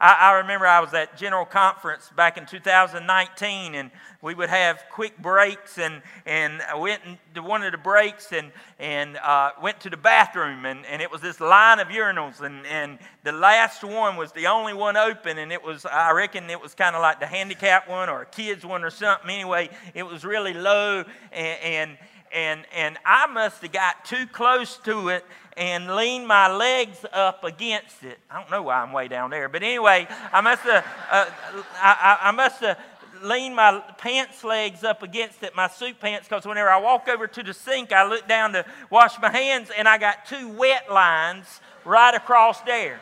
I, 0.00 0.14
I, 0.14 0.38
remember 0.38 0.66
I 0.66 0.80
was 0.80 0.94
at 0.94 1.18
General 1.18 1.44
Conference 1.44 2.10
back 2.16 2.38
in 2.38 2.46
2019, 2.46 3.74
and 3.74 3.90
we 4.22 4.34
would 4.34 4.48
have 4.48 4.82
quick 4.90 5.18
breaks, 5.18 5.76
and, 5.76 6.00
and 6.24 6.62
I 6.62 6.74
went 6.74 7.02
to 7.34 7.42
one 7.42 7.62
of 7.62 7.72
the 7.72 7.78
breaks 7.78 8.32
and, 8.32 8.50
and 8.78 9.18
uh, 9.18 9.50
went 9.60 9.78
to 9.80 9.90
the 9.90 9.98
bathroom, 9.98 10.64
and, 10.64 10.86
and 10.86 11.02
it 11.02 11.10
was 11.10 11.20
this 11.20 11.38
line 11.38 11.80
of 11.80 11.88
urinals, 11.88 12.40
and, 12.40 12.64
and 12.66 12.98
the 13.24 13.32
last 13.32 13.84
one 13.84 14.16
was 14.16 14.32
the 14.32 14.46
only 14.46 14.72
one 14.72 14.96
open, 14.96 15.36
and 15.36 15.52
it 15.52 15.62
was, 15.62 15.84
I 15.84 16.12
reckon 16.12 16.48
it 16.48 16.62
was 16.62 16.74
kind 16.74 16.96
of 16.96 17.02
like 17.02 17.20
the 17.20 17.26
handicap 17.26 17.86
one 17.86 18.08
or 18.08 18.22
a 18.22 18.26
kid's 18.26 18.64
one 18.64 18.82
or 18.82 18.90
something. 18.90 19.28
Anyway, 19.28 19.68
it 19.92 20.04
was 20.04 20.24
really 20.24 20.54
low, 20.54 21.04
and, 21.30 21.58
and 21.62 21.98
and, 22.32 22.64
and 22.74 22.98
I 23.04 23.26
must 23.26 23.62
have 23.62 23.72
got 23.72 24.04
too 24.04 24.26
close 24.26 24.76
to 24.78 25.08
it 25.08 25.24
and 25.56 25.94
leaned 25.94 26.26
my 26.26 26.52
legs 26.54 27.04
up 27.12 27.44
against 27.44 28.02
it. 28.04 28.18
I 28.30 28.40
don't 28.40 28.50
know 28.50 28.62
why 28.62 28.82
I'm 28.82 28.92
way 28.92 29.08
down 29.08 29.30
there, 29.30 29.48
but 29.48 29.62
anyway, 29.62 30.06
I 30.32 30.40
must 30.40 30.62
have, 30.62 30.84
uh, 31.10 31.26
I, 31.74 32.18
I, 32.22 32.30
must 32.30 32.60
have 32.60 32.78
leaned 33.22 33.56
my 33.56 33.80
pants 33.98 34.44
legs 34.44 34.84
up 34.84 35.02
against 35.02 35.42
it, 35.42 35.54
my 35.56 35.68
suit 35.68 36.00
pants, 36.00 36.28
because 36.28 36.46
whenever 36.46 36.70
I 36.70 36.80
walk 36.80 37.08
over 37.08 37.26
to 37.26 37.42
the 37.42 37.52
sink, 37.52 37.92
I 37.92 38.08
look 38.08 38.28
down 38.28 38.52
to 38.52 38.64
wash 38.90 39.20
my 39.20 39.30
hands, 39.30 39.70
and 39.76 39.88
I 39.88 39.98
got 39.98 40.26
two 40.26 40.48
wet 40.48 40.90
lines 40.90 41.60
right 41.84 42.14
across 42.14 42.60
there. 42.62 43.00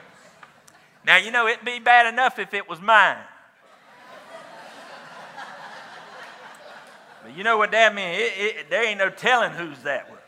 Now, 1.04 1.16
you 1.16 1.30
know, 1.30 1.46
it'd 1.46 1.64
be 1.64 1.78
bad 1.78 2.12
enough 2.12 2.38
if 2.38 2.54
it 2.54 2.68
was 2.68 2.80
mine. 2.80 3.18
But 7.28 7.36
you 7.36 7.44
know 7.44 7.58
what 7.58 7.72
that 7.72 7.94
means? 7.94 8.16
It, 8.16 8.32
it, 8.38 8.70
there 8.70 8.86
ain't 8.86 8.98
no 8.98 9.10
telling 9.10 9.50
who's 9.50 9.82
that 9.82 10.10
with. 10.10 10.18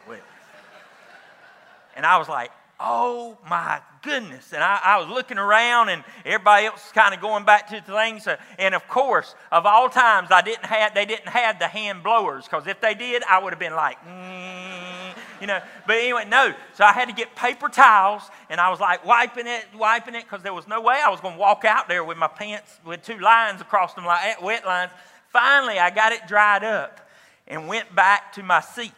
And 1.96 2.04
I 2.04 2.18
was 2.18 2.28
like, 2.28 2.50
oh 2.78 3.38
my 3.48 3.80
goodness. 4.02 4.52
And 4.52 4.62
I, 4.62 4.80
I, 4.82 4.98
was 4.98 5.08
looking 5.08 5.38
around 5.38 5.88
and 5.88 6.04
everybody 6.24 6.66
else 6.66 6.84
was 6.84 6.92
kind 6.92 7.14
of 7.14 7.20
going 7.20 7.44
back 7.44 7.68
to 7.68 7.80
things. 7.80 8.28
And 8.58 8.74
of 8.74 8.86
course, 8.88 9.34
of 9.50 9.66
all 9.66 9.88
times, 9.88 10.28
I 10.30 10.40
didn't 10.42 10.64
have, 10.66 10.94
they 10.94 11.04
didn't 11.04 11.28
have 11.28 11.58
the 11.58 11.68
hand 11.68 12.02
blowers 12.02 12.44
because 12.44 12.66
if 12.66 12.80
they 12.80 12.94
did, 12.94 13.22
I 13.24 13.42
would 13.42 13.52
have 13.52 13.60
been 13.60 13.74
like, 13.74 13.98
mm, 14.06 15.14
you 15.40 15.46
know. 15.46 15.60
But 15.86 15.96
anyway, 15.96 16.26
no. 16.28 16.54
So 16.74 16.84
I 16.84 16.92
had 16.92 17.08
to 17.08 17.14
get 17.14 17.34
paper 17.34 17.68
towels 17.68 18.22
and 18.48 18.60
I 18.60 18.70
was 18.70 18.80
like 18.80 19.04
wiping 19.06 19.46
it, 19.46 19.66
wiping 19.74 20.14
it 20.14 20.24
because 20.24 20.42
there 20.42 20.54
was 20.54 20.68
no 20.68 20.80
way 20.82 21.00
I 21.02 21.08
was 21.08 21.20
going 21.20 21.34
to 21.34 21.40
walk 21.40 21.64
out 21.64 21.88
there 21.88 22.04
with 22.04 22.18
my 22.18 22.28
pants 22.28 22.78
with 22.84 23.02
two 23.02 23.18
lines 23.18 23.60
across 23.60 23.94
them 23.94 24.04
like 24.04 24.40
wet 24.42 24.66
lines. 24.66 24.90
Finally, 25.30 25.78
I 25.78 25.90
got 25.90 26.12
it 26.12 26.26
dried 26.26 26.64
up 26.64 27.08
and 27.46 27.68
went 27.68 27.94
back 27.94 28.32
to 28.32 28.42
my 28.42 28.60
seat. 28.60 28.92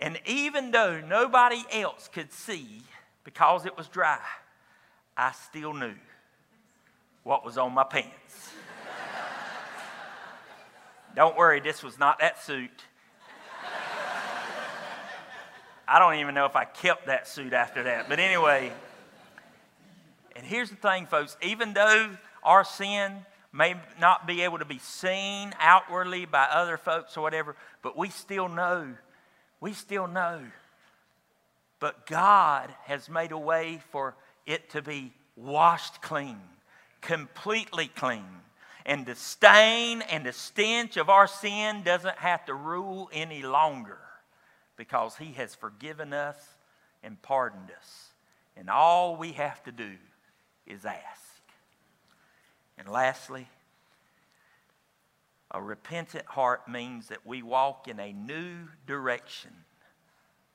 And 0.00 0.18
even 0.24 0.70
though 0.70 1.00
nobody 1.00 1.62
else 1.72 2.08
could 2.12 2.32
see 2.32 2.82
because 3.24 3.66
it 3.66 3.76
was 3.76 3.88
dry, 3.88 4.20
I 5.16 5.32
still 5.32 5.72
knew 5.72 5.94
what 7.24 7.44
was 7.44 7.58
on 7.58 7.72
my 7.72 7.82
pants. 7.82 8.52
don't 11.16 11.36
worry, 11.36 11.58
this 11.58 11.82
was 11.82 11.98
not 11.98 12.20
that 12.20 12.40
suit. 12.42 12.84
I 15.88 15.98
don't 15.98 16.16
even 16.16 16.34
know 16.34 16.46
if 16.46 16.56
I 16.56 16.64
kept 16.64 17.06
that 17.06 17.26
suit 17.26 17.52
after 17.52 17.84
that. 17.84 18.08
But 18.08 18.18
anyway, 18.20 18.72
and 20.36 20.44
here's 20.44 20.70
the 20.70 20.76
thing, 20.76 21.06
folks 21.06 21.36
even 21.42 21.72
though 21.72 22.10
our 22.44 22.64
sin 22.64 23.24
may 23.56 23.74
not 24.00 24.26
be 24.26 24.42
able 24.42 24.58
to 24.58 24.64
be 24.64 24.78
seen 24.78 25.52
outwardly 25.58 26.26
by 26.26 26.44
other 26.44 26.76
folks 26.76 27.16
or 27.16 27.22
whatever, 27.22 27.56
but 27.82 27.96
we 27.96 28.10
still 28.10 28.48
know. 28.48 28.94
We 29.60 29.72
still 29.72 30.06
know. 30.06 30.42
But 31.80 32.06
God 32.06 32.72
has 32.84 33.08
made 33.08 33.32
a 33.32 33.38
way 33.38 33.80
for 33.90 34.14
it 34.46 34.70
to 34.70 34.82
be 34.82 35.12
washed 35.36 36.02
clean, 36.02 36.40
completely 37.00 37.88
clean. 37.88 38.24
And 38.84 39.04
the 39.04 39.16
stain 39.16 40.02
and 40.02 40.24
the 40.24 40.32
stench 40.32 40.96
of 40.96 41.10
our 41.10 41.26
sin 41.26 41.82
doesn't 41.82 42.18
have 42.18 42.44
to 42.46 42.54
rule 42.54 43.10
any 43.12 43.42
longer 43.42 43.98
because 44.76 45.16
He 45.16 45.32
has 45.32 45.54
forgiven 45.54 46.12
us 46.12 46.36
and 47.02 47.20
pardoned 47.20 47.70
us. 47.76 48.10
And 48.56 48.70
all 48.70 49.16
we 49.16 49.32
have 49.32 49.62
to 49.64 49.72
do 49.72 49.92
is 50.66 50.84
ask. 50.84 51.35
And 52.78 52.88
lastly, 52.88 53.48
a 55.50 55.62
repentant 55.62 56.26
heart 56.26 56.68
means 56.68 57.08
that 57.08 57.26
we 57.26 57.42
walk 57.42 57.88
in 57.88 57.98
a 57.98 58.12
new 58.12 58.68
direction 58.86 59.50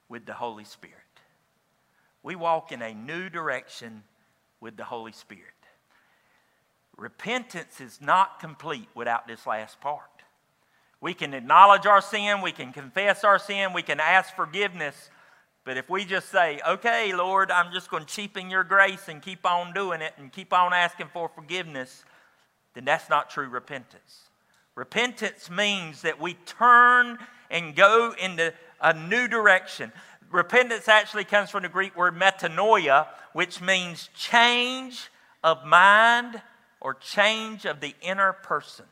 with 0.10 0.26
the 0.26 0.34
Holy 0.34 0.66
Spirit. 0.66 0.98
We 2.24 2.36
walk 2.36 2.72
in 2.72 2.82
a 2.82 2.94
new 2.94 3.30
direction 3.30 4.04
with 4.60 4.78
the 4.78 4.84
Holy 4.84 5.12
Spirit. 5.12 5.46
Repentance 6.98 7.82
is 7.82 8.00
not 8.00 8.40
complete 8.40 8.90
without 8.94 9.28
this 9.28 9.48
last 9.48 9.82
part. 9.82 10.04
We 11.00 11.16
can 11.16 11.34
acknowledge 11.34 11.88
our 11.88 12.02
sin, 12.02 12.42
we 12.42 12.52
can 12.52 12.72
confess 12.72 13.24
our 13.24 13.40
sin, 13.40 13.74
we 13.74 13.82
can 13.82 14.00
ask 14.00 14.36
forgiveness. 14.36 15.10
But 15.64 15.78
if 15.78 15.90
we 15.90 16.06
just 16.06 16.30
say, 16.30 16.60
okay, 16.68 17.14
Lord, 17.14 17.50
I'm 17.50 17.74
just 17.74 17.90
going 17.90 18.06
to 18.06 18.14
cheapen 18.14 18.52
your 18.52 18.64
grace 18.64 19.08
and 19.08 19.22
keep 19.22 19.46
on 19.46 19.74
doing 19.74 20.02
it 20.02 20.14
and 20.18 20.32
keep 20.32 20.54
on 20.54 20.74
asking 20.74 21.08
for 21.08 21.30
forgiveness, 21.30 22.04
then 22.74 22.86
that's 22.86 23.10
not 23.10 23.30
true 23.30 23.48
repentance. 23.48 24.30
Repentance 24.76 25.50
means 25.50 26.02
that 26.04 26.20
we 26.20 26.34
turn 26.46 27.18
and 27.50 27.76
go 27.76 28.14
into 28.22 28.54
a 28.82 28.94
new 28.94 29.28
direction. 29.28 29.92
Repentance 30.32 30.88
actually 30.88 31.26
comes 31.26 31.50
from 31.50 31.64
the 31.64 31.70
Greek 31.70 31.96
word 31.96 32.16
metanoia, 32.16 33.08
which 33.34 33.62
means 33.62 34.10
change 34.16 35.10
of 35.44 35.66
mind 35.66 36.42
or 36.80 36.94
change 36.94 37.66
of 37.66 37.82
the 37.82 37.94
inner 38.02 38.34
person. 38.34 38.86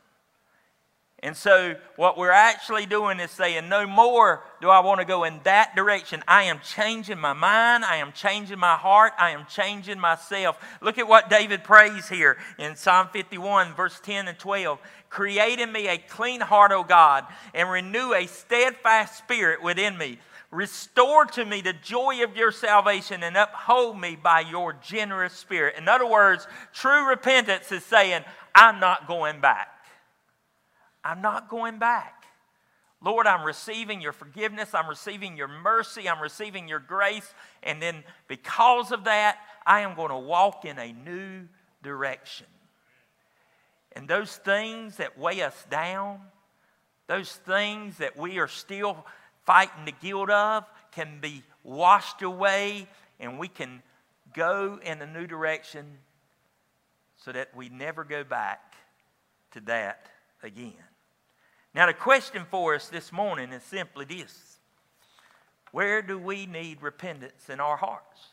And 1.22 1.36
so, 1.36 1.76
what 1.96 2.16
we're 2.16 2.30
actually 2.30 2.86
doing 2.86 3.20
is 3.20 3.30
saying, 3.30 3.68
No 3.68 3.86
more 3.86 4.42
do 4.62 4.70
I 4.70 4.80
want 4.80 5.00
to 5.00 5.04
go 5.04 5.24
in 5.24 5.38
that 5.44 5.76
direction. 5.76 6.24
I 6.26 6.44
am 6.44 6.60
changing 6.60 7.18
my 7.18 7.34
mind. 7.34 7.84
I 7.84 7.96
am 7.96 8.12
changing 8.12 8.58
my 8.58 8.74
heart. 8.76 9.12
I 9.18 9.30
am 9.30 9.44
changing 9.44 10.00
myself. 10.00 10.58
Look 10.80 10.96
at 10.96 11.06
what 11.06 11.28
David 11.28 11.62
prays 11.62 12.08
here 12.08 12.38
in 12.58 12.74
Psalm 12.74 13.08
51, 13.12 13.74
verse 13.74 14.00
10 14.02 14.28
and 14.28 14.38
12. 14.38 14.78
Create 15.10 15.58
in 15.58 15.70
me 15.70 15.88
a 15.88 15.98
clean 15.98 16.40
heart, 16.40 16.72
O 16.72 16.84
God, 16.84 17.26
and 17.52 17.70
renew 17.70 18.14
a 18.14 18.26
steadfast 18.26 19.18
spirit 19.18 19.62
within 19.62 19.98
me. 19.98 20.18
Restore 20.50 21.26
to 21.26 21.44
me 21.44 21.60
the 21.60 21.74
joy 21.74 22.24
of 22.24 22.34
your 22.34 22.50
salvation 22.50 23.22
and 23.22 23.36
uphold 23.36 24.00
me 24.00 24.16
by 24.16 24.40
your 24.40 24.72
generous 24.72 25.34
spirit. 25.34 25.76
In 25.76 25.86
other 25.86 26.06
words, 26.06 26.48
true 26.72 27.08
repentance 27.08 27.70
is 27.70 27.84
saying, 27.84 28.24
I'm 28.54 28.80
not 28.80 29.06
going 29.06 29.40
back. 29.40 29.68
I'm 31.04 31.22
not 31.22 31.48
going 31.48 31.78
back. 31.78 32.24
Lord, 33.02 33.26
I'm 33.26 33.44
receiving 33.44 34.00
your 34.00 34.12
forgiveness. 34.12 34.74
I'm 34.74 34.88
receiving 34.88 35.36
your 35.36 35.48
mercy. 35.48 36.08
I'm 36.08 36.20
receiving 36.20 36.68
your 36.68 36.80
grace. 36.80 37.34
And 37.62 37.80
then 37.80 38.04
because 38.28 38.92
of 38.92 39.04
that, 39.04 39.38
I 39.66 39.80
am 39.80 39.94
going 39.94 40.10
to 40.10 40.18
walk 40.18 40.64
in 40.64 40.78
a 40.78 40.92
new 40.92 41.46
direction. 41.82 42.46
And 43.92 44.06
those 44.06 44.36
things 44.36 44.98
that 44.98 45.18
weigh 45.18 45.42
us 45.42 45.66
down, 45.70 46.20
those 47.06 47.32
things 47.32 47.98
that 47.98 48.16
we 48.16 48.38
are 48.38 48.48
still 48.48 49.06
fighting 49.46 49.86
the 49.86 49.92
guilt 49.92 50.30
of, 50.30 50.64
can 50.92 51.20
be 51.20 51.42
washed 51.64 52.22
away 52.22 52.86
and 53.18 53.38
we 53.38 53.48
can 53.48 53.82
go 54.34 54.78
in 54.82 55.00
a 55.00 55.06
new 55.06 55.26
direction 55.26 55.86
so 57.16 57.32
that 57.32 57.54
we 57.54 57.68
never 57.68 58.04
go 58.04 58.24
back 58.24 58.74
to 59.52 59.60
that 59.60 60.06
again. 60.42 60.74
Now, 61.74 61.86
the 61.86 61.94
question 61.94 62.44
for 62.50 62.74
us 62.74 62.88
this 62.88 63.12
morning 63.12 63.52
is 63.52 63.62
simply 63.62 64.04
this 64.04 64.58
Where 65.72 66.02
do 66.02 66.18
we 66.18 66.46
need 66.46 66.82
repentance 66.82 67.48
in 67.48 67.60
our 67.60 67.76
hearts? 67.76 68.30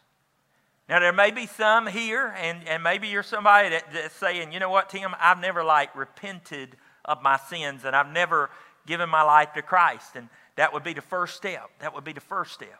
Now, 0.89 0.99
there 0.99 1.13
may 1.13 1.31
be 1.31 1.45
some 1.45 1.85
here, 1.85 2.33
and, 2.37 2.65
and 2.65 2.81
maybe 2.81 3.09
you're 3.09 3.21
somebody 3.21 3.69
that, 3.69 3.91
that's 3.91 4.15
saying, 4.15 4.53
you 4.53 4.59
know 4.59 4.69
what, 4.69 4.89
Tim, 4.89 5.13
I've 5.19 5.39
never 5.39 5.63
like 5.63 5.93
repented 5.95 6.77
of 7.03 7.21
my 7.21 7.37
sins 7.49 7.83
and 7.83 7.93
I've 7.93 8.11
never 8.11 8.49
given 8.85 9.09
my 9.09 9.21
life 9.21 9.53
to 9.55 9.61
Christ. 9.61 10.15
And 10.15 10.29
that 10.55 10.73
would 10.73 10.85
be 10.85 10.93
the 10.93 11.01
first 11.01 11.35
step. 11.35 11.69
That 11.79 11.93
would 11.93 12.05
be 12.05 12.13
the 12.13 12.21
first 12.21 12.53
step. 12.53 12.79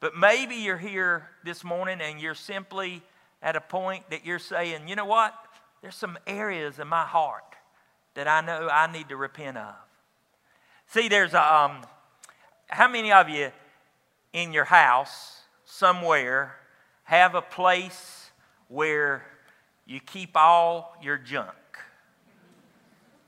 But 0.00 0.14
maybe 0.16 0.56
you're 0.56 0.76
here 0.76 1.28
this 1.44 1.64
morning 1.64 2.02
and 2.02 2.20
you're 2.20 2.34
simply 2.34 3.02
at 3.42 3.56
a 3.56 3.60
point 3.62 4.10
that 4.10 4.26
you're 4.26 4.38
saying, 4.38 4.86
you 4.86 4.96
know 4.96 5.06
what? 5.06 5.34
There's 5.80 5.94
some 5.94 6.18
areas 6.26 6.78
in 6.78 6.88
my 6.88 7.04
heart 7.04 7.50
that 8.14 8.26
I 8.28 8.40
know 8.40 8.68
I 8.68 8.90
need 8.90 9.08
to 9.08 9.16
repent 9.16 9.56
of. 9.56 9.74
See, 10.86 11.08
there's 11.08 11.34
a, 11.34 11.54
um, 11.54 11.82
how 12.66 12.88
many 12.88 13.12
of 13.12 13.28
you 13.28 13.50
in 14.32 14.52
your 14.52 14.64
house 14.64 15.42
somewhere 15.64 16.56
have 17.04 17.34
a 17.34 17.42
place 17.42 18.30
where 18.68 19.24
you 19.86 20.00
keep 20.00 20.30
all 20.34 20.96
your 21.02 21.16
junk? 21.16 21.54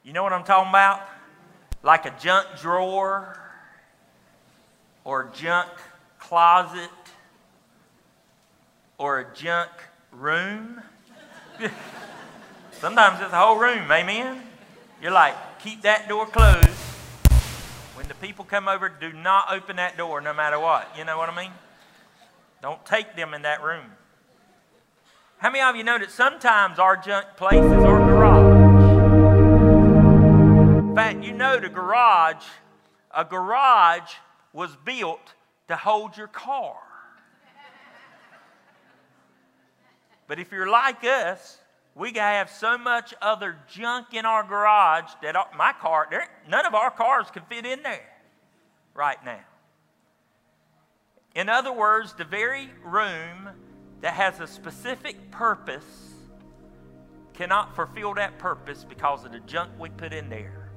You 0.05 0.13
know 0.13 0.23
what 0.23 0.33
I'm 0.33 0.45
talking 0.45 0.71
about? 0.71 1.09
Like 1.83 2.07
a 2.07 2.15
junk 2.21 2.49
drawer 2.61 3.39
or 5.05 5.31
junk 5.35 5.71
closet 6.19 6.91
or 8.99 9.21
a 9.21 9.35
junk 9.35 9.71
room. 10.11 10.81
Sometimes 12.73 13.21
it's 13.21 13.33
a 13.33 13.39
whole 13.39 13.57
room, 13.57 13.91
amen? 13.91 14.43
You're 15.03 15.11
like, 15.11 15.35
keep 15.59 15.83
that 15.83 16.09
door 16.09 16.27
closed. 16.27 16.69
When 17.97 18.07
the 18.07 18.15
people 18.15 18.45
come 18.45 18.69
over, 18.69 18.89
do 18.89 19.13
not 19.13 19.47
open 19.51 19.75
that 19.75 19.97
door 19.97 20.21
no 20.21 20.33
matter 20.33 20.61
what. 20.61 20.89
You 20.97 21.05
know 21.05 21.19
what 21.19 21.29
I 21.29 21.37
mean? 21.37 21.51
Don't 22.63 22.87
take 22.87 23.17
them 23.17 23.35
in 23.35 23.43
that 23.43 23.65
room. 23.65 23.85
How 25.39 25.51
many 25.51 25.65
of 25.65 25.75
you 25.75 25.83
know 25.83 25.99
that 25.99 26.13
sometimes 26.13 26.79
our 26.79 26.97
junk 26.97 27.27
places 27.37 27.73
are 27.73 27.99
garage? 27.99 28.63
In 30.79 30.95
fact, 30.95 31.25
you 31.25 31.33
know 31.33 31.59
the 31.59 31.69
garage, 31.69 32.45
a 33.11 33.25
garage 33.25 34.13
was 34.53 34.77
built 34.85 35.35
to 35.67 35.75
hold 35.75 36.17
your 36.17 36.29
car. 36.29 36.77
But 40.29 40.39
if 40.39 40.53
you're 40.53 40.71
like 40.71 41.03
us, 41.03 41.59
we 41.95 42.13
have 42.15 42.51
so 42.51 42.79
much 42.79 43.13
other 43.21 43.59
junk 43.69 44.15
in 44.15 44.25
our 44.25 44.43
garage 44.43 45.11
that 45.23 45.37
my 45.57 45.73
car, 45.73 46.09
none 46.49 46.65
of 46.65 46.75
our 46.75 46.91
cars 46.91 47.27
can 47.31 47.43
fit 47.45 47.67
in 47.67 47.83
there 47.83 48.09
right 48.95 49.23
now. 49.25 49.41
In 51.35 51.49
other 51.49 51.73
words, 51.73 52.15
the 52.15 52.25
very 52.25 52.71
room 52.85 53.51
that 54.01 54.15
has 54.15 54.41
a 54.41 54.47
specific 54.47 55.31
purpose 55.31 56.15
cannot 57.35 57.75
fulfill 57.75 58.15
that 58.15 58.39
purpose 58.39 58.85
because 58.85 59.25
of 59.25 59.33
the 59.33 59.41
junk 59.41 59.71
we 59.79 59.89
put 59.89 60.13
in 60.13 60.29
there. 60.29 60.71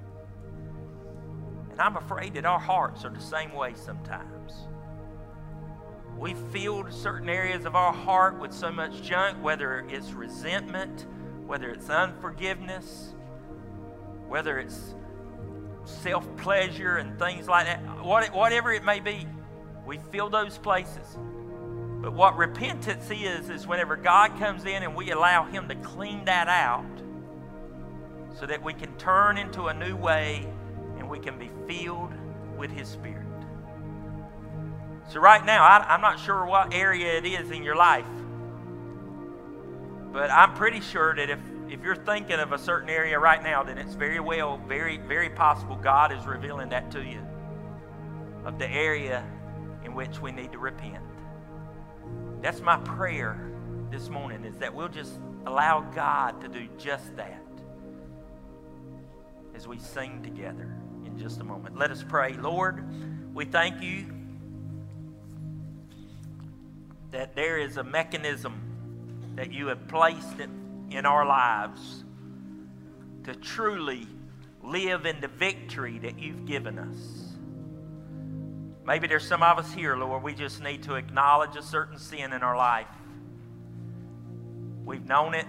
And 1.72 1.82
I'm 1.82 1.98
afraid 1.98 2.34
that 2.36 2.46
our 2.46 2.60
hearts 2.60 3.04
are 3.04 3.10
the 3.10 3.20
same 3.20 3.54
way 3.54 3.74
sometimes. 3.74 4.35
We 6.18 6.34
filled 6.34 6.94
certain 6.94 7.30
areas 7.30 7.66
of 7.66 7.76
our 7.76 7.92
heart 7.92 8.40
with 8.40 8.54
so 8.54 8.72
much 8.72 9.02
junk, 9.02 9.42
whether 9.44 9.86
it's 9.90 10.12
resentment, 10.12 11.06
whether 11.46 11.70
it's 11.70 11.90
unforgiveness, 11.90 13.14
whether 14.28 14.60
it's 14.60 14.96
self 15.84 16.26
pleasure 16.38 16.98
and 16.98 17.20
things 17.20 17.48
like 17.48 17.66
that, 17.68 17.80
whatever 18.04 18.72
it 18.72 18.84
may 18.84 19.00
be, 19.00 19.28
we 19.86 20.00
fill 20.12 20.30
those 20.30 20.58
places. 20.58 21.18
But 22.02 22.14
what 22.14 22.38
repentance 22.38 23.10
is, 23.12 23.50
is 23.50 23.68
whenever 23.68 23.96
God 23.96 24.38
comes 24.40 24.66
in 24.66 24.84
and 24.84 24.96
we 24.96 25.12
allow 25.12 25.46
Him 25.46 25.68
to 25.68 25.76
clean 25.76 26.26
that 26.26 26.48
out 26.48 26.86
so 28.40 28.46
that 28.46 28.62
we 28.62 28.74
can 28.74 28.96
turn 28.98 29.38
into 29.38 29.68
a 29.68 29.74
new 29.74 29.96
way 29.96 30.48
and 30.98 31.10
we 31.10 31.20
can 31.20 31.38
be 31.38 31.50
filled 31.68 32.14
with 32.58 32.72
His 32.72 32.88
Spirit. 32.88 33.25
So, 35.08 35.20
right 35.20 35.46
now, 35.46 35.64
I, 35.64 35.94
am 35.94 36.02
not 36.02 36.20
sure 36.20 36.46
what 36.46 36.74
area 36.74 37.18
it 37.18 37.26
is 37.26 37.52
in 37.52 37.64
your 37.64 37.76
life, 37.76 38.06
but 40.12 40.32
I'm 40.32 40.54
pretty 40.56 40.82
sure 40.82 41.16
that 41.16 41.30
if, 41.30 41.40
if 41.70 41.84
you're 41.84 41.96
thinking 41.96 42.40
of 42.40 42.54
a 42.54 42.58
certain 42.58 42.90
area 42.90 43.20
right 43.20 43.42
now, 43.44 43.62
then 43.62 43.78
it's 43.78 43.94
very 43.94 44.20
well, 44.20 44.58
very, 44.68 44.98
very 44.98 45.30
possible 45.30 45.76
God 45.76 46.12
is 46.12 46.26
revealing 46.26 46.70
that 46.70 46.90
to 46.92 47.04
you 47.04 47.22
of 48.46 48.58
the 48.58 48.70
area 48.70 49.24
in 49.84 49.94
which 49.94 50.20
we 50.20 50.32
need 50.32 50.52
to 50.54 50.58
repent. 50.58 51.04
That's 52.42 52.62
my 52.62 52.78
prayer 52.78 53.52
this 53.92 54.10
morning 54.10 54.44
is 54.44 54.58
that 54.58 54.74
we'll 54.74 54.88
just 54.88 55.20
allow 55.46 55.82
God 55.82 56.42
to 56.42 56.48
do 56.48 56.68
just 56.78 57.16
that 57.16 57.42
as 59.56 59.68
we 59.68 59.78
sing 59.78 60.22
together 60.24 60.76
in 61.06 61.18
just 61.18 61.40
a 61.42 61.44
moment. 61.44 61.78
Let 61.78 61.92
us 61.92 62.04
pray. 62.08 62.34
Lord, 62.34 62.84
we 63.34 63.46
thank 63.46 63.82
you 63.82 64.15
that 67.16 67.34
there 67.34 67.58
is 67.58 67.78
a 67.78 67.84
mechanism 67.84 68.62
that 69.36 69.50
you 69.50 69.68
have 69.68 69.88
placed 69.88 70.38
in 70.90 71.06
our 71.06 71.26
lives 71.26 72.04
to 73.24 73.34
truly 73.36 74.06
live 74.62 75.06
in 75.06 75.22
the 75.22 75.30
victory 75.30 75.98
that 76.00 76.20
you've 76.20 76.46
given 76.46 76.78
us. 76.78 77.32
Maybe 78.86 79.08
there's 79.08 79.26
some 79.26 79.42
of 79.44 79.58
us 79.58 79.74
here, 79.74 79.96
Lord, 79.96 80.24
we 80.24 80.34
just 80.34 80.62
need 80.62 80.84
to 80.84 80.96
acknowledge 80.96 81.56
a 81.56 81.64
certain 81.64 81.98
sin 81.98 82.34
in 82.34 82.44
our 82.44 82.58
life. 82.58 82.88
We've 84.84 85.06
known 85.06 85.36
it, 85.36 85.48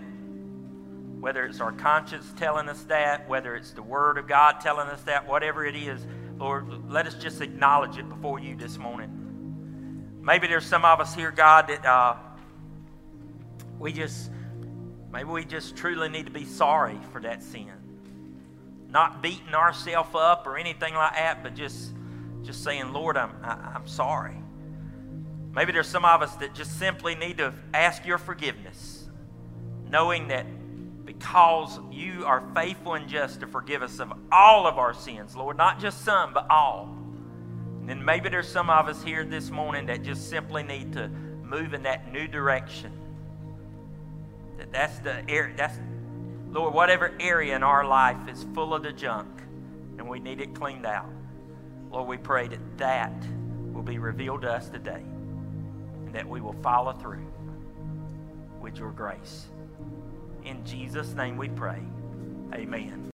whether 1.20 1.44
it's 1.44 1.60
our 1.60 1.72
conscience 1.72 2.32
telling 2.36 2.68
us 2.68 2.84
that, 2.84 3.28
whether 3.28 3.56
it's 3.56 3.72
the 3.72 3.82
Word 3.82 4.18
of 4.18 4.28
God 4.28 4.60
telling 4.60 4.86
us 4.86 5.02
that, 5.02 5.26
whatever 5.26 5.66
it 5.66 5.74
is, 5.74 6.06
Lord, 6.38 6.88
let 6.88 7.08
us 7.08 7.14
just 7.14 7.40
acknowledge 7.40 7.98
it 7.98 8.08
before 8.08 8.38
you 8.38 8.54
this 8.54 8.78
morning. 8.78 9.25
Maybe 10.26 10.48
there's 10.48 10.66
some 10.66 10.84
of 10.84 10.98
us 10.98 11.14
here, 11.14 11.30
God, 11.30 11.68
that 11.68 11.86
uh, 11.86 12.16
we 13.78 13.92
just, 13.92 14.28
maybe 15.12 15.28
we 15.28 15.44
just 15.44 15.76
truly 15.76 16.08
need 16.08 16.26
to 16.26 16.32
be 16.32 16.44
sorry 16.44 16.98
for 17.12 17.20
that 17.20 17.44
sin. 17.44 17.70
Not 18.88 19.22
beating 19.22 19.54
ourselves 19.54 20.10
up 20.14 20.44
or 20.48 20.58
anything 20.58 20.94
like 20.94 21.14
that, 21.14 21.44
but 21.44 21.54
just, 21.54 21.92
just 22.42 22.64
saying, 22.64 22.92
Lord, 22.92 23.16
I'm, 23.16 23.36
I, 23.40 23.52
am 23.52 23.60
i 23.72 23.74
am 23.76 23.86
sorry. 23.86 24.34
Maybe 25.52 25.70
there's 25.70 25.86
some 25.86 26.04
of 26.04 26.22
us 26.22 26.34
that 26.36 26.56
just 26.56 26.76
simply 26.76 27.14
need 27.14 27.38
to 27.38 27.54
ask 27.72 28.04
your 28.04 28.18
forgiveness, 28.18 29.08
knowing 29.88 30.26
that 30.26 30.44
because 31.04 31.78
you 31.92 32.24
are 32.26 32.42
faithful 32.52 32.94
and 32.94 33.08
just 33.08 33.38
to 33.40 33.46
forgive 33.46 33.80
us 33.80 34.00
of 34.00 34.12
all 34.32 34.66
of 34.66 34.76
our 34.76 34.92
sins, 34.92 35.36
Lord, 35.36 35.56
not 35.56 35.78
just 35.78 36.04
some, 36.04 36.34
but 36.34 36.50
all. 36.50 36.95
And 37.88 38.04
maybe 38.04 38.28
there's 38.28 38.48
some 38.48 38.68
of 38.68 38.88
us 38.88 39.02
here 39.02 39.24
this 39.24 39.50
morning 39.50 39.86
that 39.86 40.02
just 40.02 40.28
simply 40.28 40.62
need 40.62 40.92
to 40.94 41.08
move 41.08 41.72
in 41.74 41.84
that 41.84 42.12
new 42.12 42.26
direction. 42.26 42.92
That 44.58 44.72
that's 44.72 44.98
the 44.98 45.28
area, 45.30 45.54
that's, 45.56 45.78
Lord, 46.50 46.74
whatever 46.74 47.12
area 47.20 47.54
in 47.54 47.62
our 47.62 47.84
life 47.84 48.28
is 48.28 48.44
full 48.54 48.74
of 48.74 48.82
the 48.82 48.92
junk 48.92 49.28
and 49.98 50.08
we 50.08 50.18
need 50.18 50.40
it 50.40 50.54
cleaned 50.54 50.86
out. 50.86 51.08
Lord, 51.90 52.08
we 52.08 52.16
pray 52.16 52.48
that 52.48 52.78
that 52.78 53.12
will 53.72 53.82
be 53.82 53.98
revealed 53.98 54.42
to 54.42 54.52
us 54.52 54.68
today 54.68 55.02
and 56.06 56.14
that 56.14 56.26
we 56.28 56.40
will 56.40 56.56
follow 56.62 56.92
through 56.92 57.26
with 58.60 58.78
your 58.78 58.90
grace. 58.90 59.46
In 60.44 60.64
Jesus' 60.64 61.14
name 61.14 61.36
we 61.36 61.48
pray. 61.48 61.82
Amen. 62.54 63.04